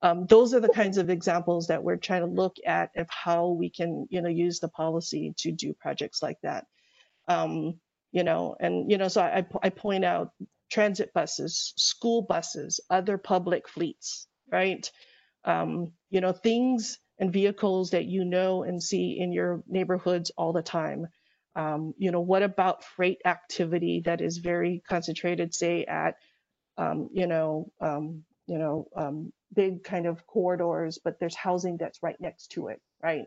Um, 0.00 0.26
those 0.26 0.54
are 0.54 0.60
the 0.60 0.68
kinds 0.68 0.98
of 0.98 1.10
examples 1.10 1.68
that 1.68 1.82
we're 1.82 1.96
trying 1.96 2.22
to 2.22 2.26
look 2.26 2.56
at 2.66 2.90
of 2.96 3.08
how 3.10 3.48
we 3.48 3.70
can, 3.70 4.06
you 4.10 4.22
know, 4.22 4.28
use 4.28 4.60
the 4.60 4.68
policy 4.68 5.34
to 5.38 5.52
do 5.52 5.74
projects 5.74 6.22
like 6.22 6.38
that. 6.42 6.66
Um, 7.28 7.80
you 8.12 8.22
know, 8.22 8.54
and 8.60 8.90
you 8.90 8.98
know, 8.98 9.08
so 9.08 9.22
I, 9.22 9.46
I 9.62 9.70
point 9.70 10.04
out 10.04 10.30
transit 10.70 11.12
buses, 11.14 11.72
school 11.76 12.22
buses, 12.22 12.80
other 12.90 13.18
public 13.18 13.68
fleets, 13.68 14.26
right? 14.50 14.90
Um, 15.44 15.92
you 16.10 16.20
know, 16.20 16.32
things 16.32 16.98
and 17.18 17.32
vehicles 17.32 17.90
that 17.90 18.06
you 18.06 18.24
know 18.24 18.62
and 18.62 18.82
see 18.82 19.18
in 19.18 19.32
your 19.32 19.62
neighborhoods 19.66 20.30
all 20.36 20.52
the 20.52 20.62
time. 20.62 21.06
Um, 21.56 21.94
you 21.98 22.10
know, 22.10 22.20
what 22.20 22.42
about 22.42 22.84
freight 22.84 23.20
activity 23.24 24.02
that 24.06 24.20
is 24.20 24.38
very 24.38 24.82
concentrated, 24.88 25.54
say 25.54 25.84
at, 25.84 26.16
um, 26.76 27.10
you 27.12 27.26
know, 27.28 27.70
um, 27.80 28.24
you 28.46 28.58
know, 28.58 28.88
um, 28.96 29.32
big 29.54 29.84
kind 29.84 30.06
of 30.06 30.26
corridors, 30.26 30.98
but 31.02 31.20
there's 31.20 31.36
housing 31.36 31.76
that's 31.76 32.02
right 32.02 32.20
next 32.20 32.48
to 32.48 32.68
it, 32.68 32.80
right? 33.02 33.26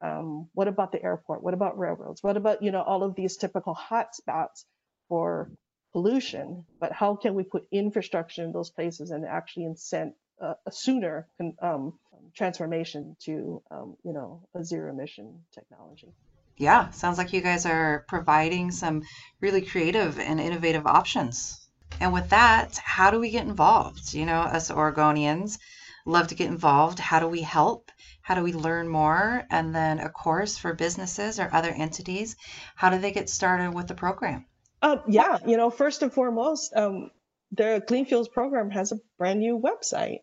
Um, 0.00 0.48
what 0.54 0.68
about 0.68 0.92
the 0.92 1.02
airport? 1.02 1.42
What 1.42 1.54
about 1.54 1.78
railroads? 1.78 2.22
What 2.22 2.36
about 2.36 2.62
you 2.62 2.70
know 2.70 2.82
all 2.82 3.02
of 3.02 3.14
these 3.14 3.36
typical 3.36 3.74
hotspots 3.74 4.64
for 5.08 5.50
pollution? 5.92 6.64
But 6.80 6.92
how 6.92 7.16
can 7.16 7.34
we 7.34 7.42
put 7.42 7.66
infrastructure 7.72 8.44
in 8.44 8.52
those 8.52 8.70
places 8.70 9.10
and 9.10 9.24
actually 9.24 9.66
incent 9.66 10.12
uh, 10.40 10.54
a 10.66 10.72
sooner 10.72 11.26
um, 11.60 11.98
transformation 12.34 13.16
to 13.24 13.62
you 14.04 14.12
know 14.12 14.42
a 14.54 14.64
zero 14.64 14.92
emission 14.92 15.40
technology? 15.52 16.12
Yeah, 16.56 16.90
sounds 16.90 17.18
like 17.18 17.32
you 17.32 17.40
guys 17.40 17.66
are 17.66 18.04
providing 18.08 18.72
some 18.72 19.02
really 19.40 19.62
creative 19.62 20.18
and 20.18 20.40
innovative 20.40 20.86
options. 20.86 21.64
And 22.00 22.12
with 22.12 22.30
that, 22.30 22.76
how 22.78 23.10
do 23.10 23.20
we 23.20 23.30
get 23.30 23.46
involved? 23.46 24.12
You 24.12 24.26
know, 24.26 24.40
us 24.40 24.70
Oregonians 24.70 25.58
love 26.04 26.28
to 26.28 26.34
get 26.34 26.48
involved. 26.48 26.98
How 26.98 27.20
do 27.20 27.28
we 27.28 27.42
help? 27.42 27.90
How 28.22 28.34
do 28.34 28.42
we 28.42 28.52
learn 28.52 28.88
more? 28.88 29.44
And 29.50 29.74
then, 29.74 30.00
of 30.00 30.12
course, 30.12 30.58
for 30.58 30.74
businesses 30.74 31.38
or 31.38 31.48
other 31.52 31.70
entities, 31.70 32.36
how 32.74 32.90
do 32.90 32.98
they 32.98 33.12
get 33.12 33.30
started 33.30 33.72
with 33.72 33.86
the 33.86 33.94
program? 33.94 34.46
Uh, 34.82 34.96
yeah, 35.08 35.38
you 35.46 35.56
know, 35.56 35.70
first 35.70 36.02
and 36.02 36.12
foremost, 36.12 36.72
um, 36.76 37.10
the 37.52 37.82
Clean 37.86 38.04
Fuels 38.04 38.28
program 38.28 38.70
has 38.70 38.92
a 38.92 39.00
brand 39.16 39.40
new 39.40 39.58
website. 39.58 40.20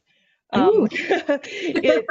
Um, 0.51 0.88
it, 0.91 2.05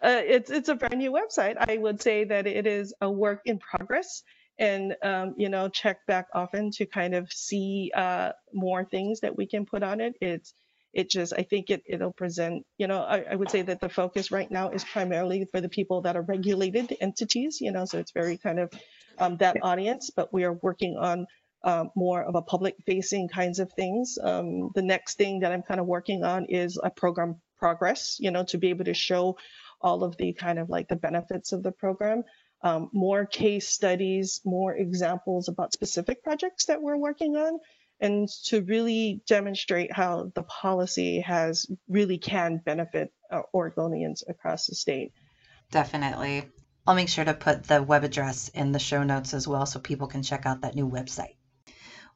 uh, 0.00 0.22
it's 0.24 0.50
it's 0.50 0.68
a 0.68 0.74
brand 0.74 0.98
new 0.98 1.12
website. 1.12 1.56
I 1.58 1.76
would 1.76 2.00
say 2.00 2.24
that 2.24 2.46
it 2.46 2.66
is 2.66 2.94
a 3.00 3.10
work 3.10 3.42
in 3.46 3.58
progress, 3.58 4.22
and 4.58 4.94
um, 5.02 5.34
you 5.36 5.48
know 5.48 5.68
check 5.68 6.06
back 6.06 6.26
often 6.34 6.70
to 6.72 6.86
kind 6.86 7.14
of 7.14 7.32
see 7.32 7.90
uh, 7.94 8.32
more 8.52 8.84
things 8.84 9.20
that 9.20 9.36
we 9.36 9.46
can 9.46 9.66
put 9.66 9.82
on 9.82 10.00
it. 10.00 10.14
It's 10.20 10.54
it 10.92 11.10
just 11.10 11.32
I 11.36 11.42
think 11.42 11.70
it 11.70 11.82
it'll 11.86 12.12
present. 12.12 12.64
You 12.78 12.86
know, 12.86 13.00
I, 13.00 13.24
I 13.30 13.34
would 13.34 13.50
say 13.50 13.62
that 13.62 13.80
the 13.80 13.88
focus 13.88 14.30
right 14.30 14.50
now 14.50 14.70
is 14.70 14.84
primarily 14.84 15.46
for 15.50 15.60
the 15.60 15.68
people 15.68 16.02
that 16.02 16.16
are 16.16 16.22
regulated 16.22 16.96
entities. 17.00 17.60
You 17.60 17.72
know, 17.72 17.84
so 17.84 17.98
it's 17.98 18.12
very 18.12 18.36
kind 18.36 18.60
of 18.60 18.72
um, 19.18 19.36
that 19.38 19.56
audience, 19.62 20.10
but 20.14 20.32
we 20.32 20.44
are 20.44 20.52
working 20.52 20.96
on. 20.96 21.26
Um, 21.64 21.90
more 21.96 22.22
of 22.22 22.36
a 22.36 22.42
public 22.42 22.76
facing 22.86 23.28
kinds 23.28 23.58
of 23.58 23.72
things. 23.72 24.16
Um, 24.22 24.70
the 24.76 24.82
next 24.82 25.18
thing 25.18 25.40
that 25.40 25.50
I'm 25.50 25.62
kind 25.62 25.80
of 25.80 25.86
working 25.86 26.22
on 26.22 26.46
is 26.46 26.78
a 26.80 26.88
program 26.88 27.40
progress, 27.58 28.16
you 28.20 28.30
know, 28.30 28.44
to 28.44 28.58
be 28.58 28.70
able 28.70 28.84
to 28.84 28.94
show 28.94 29.36
all 29.80 30.04
of 30.04 30.16
the 30.16 30.32
kind 30.32 30.58
of 30.58 30.70
like 30.70 30.88
the 30.88 30.96
benefits 30.96 31.52
of 31.52 31.62
the 31.62 31.72
program. 31.72 32.24
Um, 32.62 32.90
more 32.92 33.24
case 33.26 33.68
studies, 33.68 34.40
more 34.44 34.74
examples 34.74 35.48
about 35.48 35.72
specific 35.72 36.24
projects 36.24 36.66
that 36.66 36.82
we're 36.82 36.96
working 36.96 37.36
on, 37.36 37.60
and 38.00 38.28
to 38.46 38.62
really 38.62 39.20
demonstrate 39.26 39.92
how 39.92 40.32
the 40.34 40.42
policy 40.42 41.20
has 41.20 41.66
really 41.88 42.18
can 42.18 42.60
benefit 42.64 43.12
uh, 43.30 43.42
Oregonians 43.54 44.22
across 44.28 44.66
the 44.66 44.74
state. 44.74 45.12
Definitely. 45.70 46.48
I'll 46.86 46.94
make 46.94 47.08
sure 47.08 47.24
to 47.24 47.34
put 47.34 47.64
the 47.64 47.82
web 47.82 48.02
address 48.02 48.48
in 48.48 48.72
the 48.72 48.78
show 48.78 49.02
notes 49.02 49.34
as 49.34 49.46
well 49.46 49.66
so 49.66 49.78
people 49.78 50.06
can 50.06 50.22
check 50.22 50.46
out 50.46 50.62
that 50.62 50.74
new 50.74 50.88
website. 50.88 51.34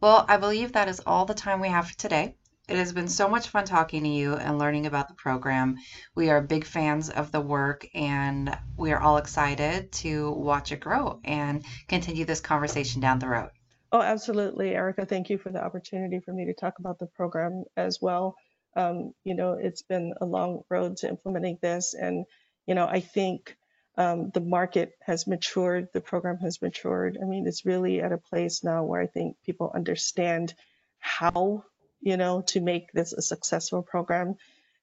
Well, 0.02 0.24
I 0.28 0.36
believe 0.36 0.72
that 0.72 0.88
is 0.88 1.00
all 1.06 1.26
the 1.26 1.32
time 1.32 1.60
we 1.60 1.68
have 1.68 1.86
for 1.86 1.96
today. 1.96 2.34
It 2.68 2.76
has 2.76 2.92
been 2.92 3.06
so 3.06 3.28
much 3.28 3.50
fun 3.50 3.64
talking 3.64 4.02
to 4.02 4.08
you 4.08 4.34
and 4.34 4.58
learning 4.58 4.86
about 4.86 5.06
the 5.06 5.14
program. 5.14 5.76
We 6.16 6.28
are 6.28 6.40
big 6.40 6.64
fans 6.64 7.08
of 7.08 7.30
the 7.30 7.40
work 7.40 7.86
and 7.94 8.58
we 8.76 8.90
are 8.90 9.00
all 9.00 9.18
excited 9.18 9.92
to 9.92 10.32
watch 10.32 10.72
it 10.72 10.80
grow 10.80 11.20
and 11.22 11.64
continue 11.86 12.24
this 12.24 12.40
conversation 12.40 13.00
down 13.00 13.20
the 13.20 13.28
road. 13.28 13.50
Oh, 13.92 14.00
absolutely, 14.02 14.74
Erica. 14.74 15.06
Thank 15.06 15.30
you 15.30 15.38
for 15.38 15.52
the 15.52 15.62
opportunity 15.62 16.18
for 16.18 16.32
me 16.32 16.46
to 16.46 16.54
talk 16.54 16.80
about 16.80 16.98
the 16.98 17.06
program 17.06 17.62
as 17.76 18.00
well. 18.02 18.34
Um, 18.74 19.14
you 19.22 19.36
know, 19.36 19.52
it's 19.52 19.82
been 19.82 20.14
a 20.20 20.26
long 20.26 20.62
road 20.68 20.96
to 20.96 21.08
implementing 21.08 21.58
this, 21.62 21.94
and 21.94 22.24
you 22.66 22.74
know, 22.74 22.88
I 22.88 22.98
think 22.98 23.56
um, 23.96 24.30
the 24.32 24.40
market 24.40 24.92
has 25.04 25.26
matured, 25.26 25.88
the 25.92 26.00
program 26.00 26.38
has 26.38 26.62
matured. 26.62 27.18
I 27.20 27.26
mean, 27.26 27.46
it's 27.46 27.66
really 27.66 28.00
at 28.00 28.12
a 28.12 28.18
place 28.18 28.64
now 28.64 28.84
where 28.84 29.00
I 29.00 29.06
think 29.06 29.36
people 29.44 29.70
understand 29.74 30.54
how 30.98 31.64
you 32.02 32.16
know, 32.16 32.42
to 32.48 32.60
make 32.60 32.92
this 32.92 33.12
a 33.12 33.22
successful 33.22 33.82
program. 33.82 34.34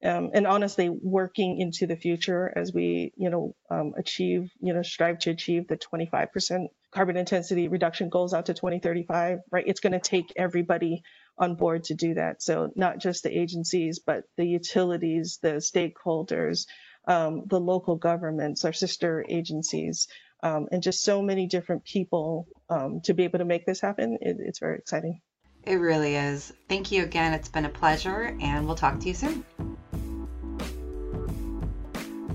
Um, 0.02 0.32
and 0.34 0.48
honestly, 0.48 0.88
working 0.90 1.60
into 1.60 1.86
the 1.86 1.98
future 1.98 2.52
as 2.56 2.74
we, 2.74 3.12
you 3.18 3.30
know, 3.30 3.54
um, 3.70 3.94
achieve, 3.98 4.50
you 4.62 4.74
know, 4.74 4.82
strive 4.82 5.20
to 5.20 5.32
achieve 5.32 5.68
the 5.68 5.78
25% 5.78 6.68
carbon 6.92 7.18
intensity 7.18 7.68
reduction 7.68 8.08
goals 8.08 8.34
out 8.34 8.46
to 8.46 8.54
2035, 8.54 9.40
right? 9.52 9.66
It's 9.68 9.82
going 9.82 9.92
to 9.92 10.00
take 10.00 10.32
everybody 10.38 11.04
on 11.38 11.56
board 11.56 11.84
to 11.86 11.96
do 11.96 12.14
that. 12.14 12.42
So 12.42 12.72
not 12.78 13.00
just 13.00 13.24
the 13.24 13.38
agencies, 13.38 14.00
but 14.00 14.24
the 14.38 14.46
utilities, 14.46 15.40
the 15.42 15.58
stakeholders, 15.58 16.66
um, 17.10 17.44
the 17.48 17.60
local 17.60 17.96
governments, 17.96 18.64
our 18.64 18.72
sister 18.72 19.26
agencies, 19.28 20.08
um, 20.44 20.68
and 20.72 20.82
just 20.82 21.04
so 21.04 21.22
many 21.22 21.48
different 21.48 21.84
people 21.84 22.48
um, 22.70 23.02
to 23.02 23.14
be 23.14 23.24
able 23.24 23.40
to 23.40 23.46
make 23.46 23.66
this 23.66 23.82
happen. 23.82 24.18
It, 24.22 24.38
it's 24.40 24.60
very 24.60 24.78
exciting. 24.78 25.20
It 25.66 25.76
really 25.76 26.16
is. 26.16 26.54
Thank 26.70 26.92
you 26.92 27.04
again. 27.04 27.34
It's 27.34 27.50
been 27.50 27.66
a 27.66 27.70
pleasure, 27.70 28.38
and 28.40 28.66
we'll 28.66 28.76
talk 28.76 29.00
to 29.00 29.08
you 29.08 29.14
soon. 29.14 29.44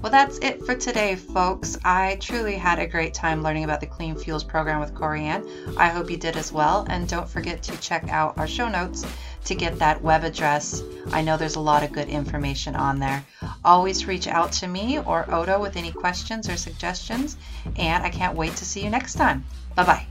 Well, 0.04 0.10
that's 0.10 0.36
it 0.40 0.62
for 0.66 0.74
today, 0.74 1.16
folks. 1.16 1.78
I 1.82 2.18
truly 2.20 2.56
had 2.56 2.78
a 2.78 2.86
great 2.86 3.14
time 3.14 3.42
learning 3.42 3.64
about 3.64 3.80
the 3.80 3.86
Clean 3.86 4.14
Fuels 4.14 4.44
program 4.44 4.78
with 4.78 4.94
Cory 4.94 5.22
Ann. 5.22 5.48
I 5.78 5.88
hope 5.88 6.10
you 6.10 6.18
did 6.18 6.36
as 6.36 6.52
well. 6.52 6.84
And 6.90 7.08
don't 7.08 7.26
forget 7.26 7.62
to 7.62 7.76
check 7.78 8.10
out 8.10 8.36
our 8.36 8.46
show 8.46 8.68
notes 8.68 9.06
to 9.46 9.54
get 9.54 9.78
that 9.78 10.02
web 10.02 10.22
address. 10.22 10.82
I 11.10 11.22
know 11.22 11.38
there's 11.38 11.56
a 11.56 11.60
lot 11.60 11.84
of 11.84 11.92
good 11.92 12.10
information 12.10 12.76
on 12.76 12.98
there. 12.98 13.24
Always 13.64 14.06
reach 14.06 14.26
out 14.26 14.52
to 14.52 14.66
me 14.66 14.98
or 14.98 15.24
ODOE 15.24 15.62
with 15.62 15.74
any 15.74 15.90
questions 15.90 16.50
or 16.50 16.58
suggestions. 16.58 17.38
And 17.78 18.04
I 18.04 18.10
can't 18.10 18.36
wait 18.36 18.56
to 18.56 18.66
see 18.66 18.84
you 18.84 18.90
next 18.90 19.14
time. 19.14 19.42
Bye 19.74 19.84
bye. 19.86 20.06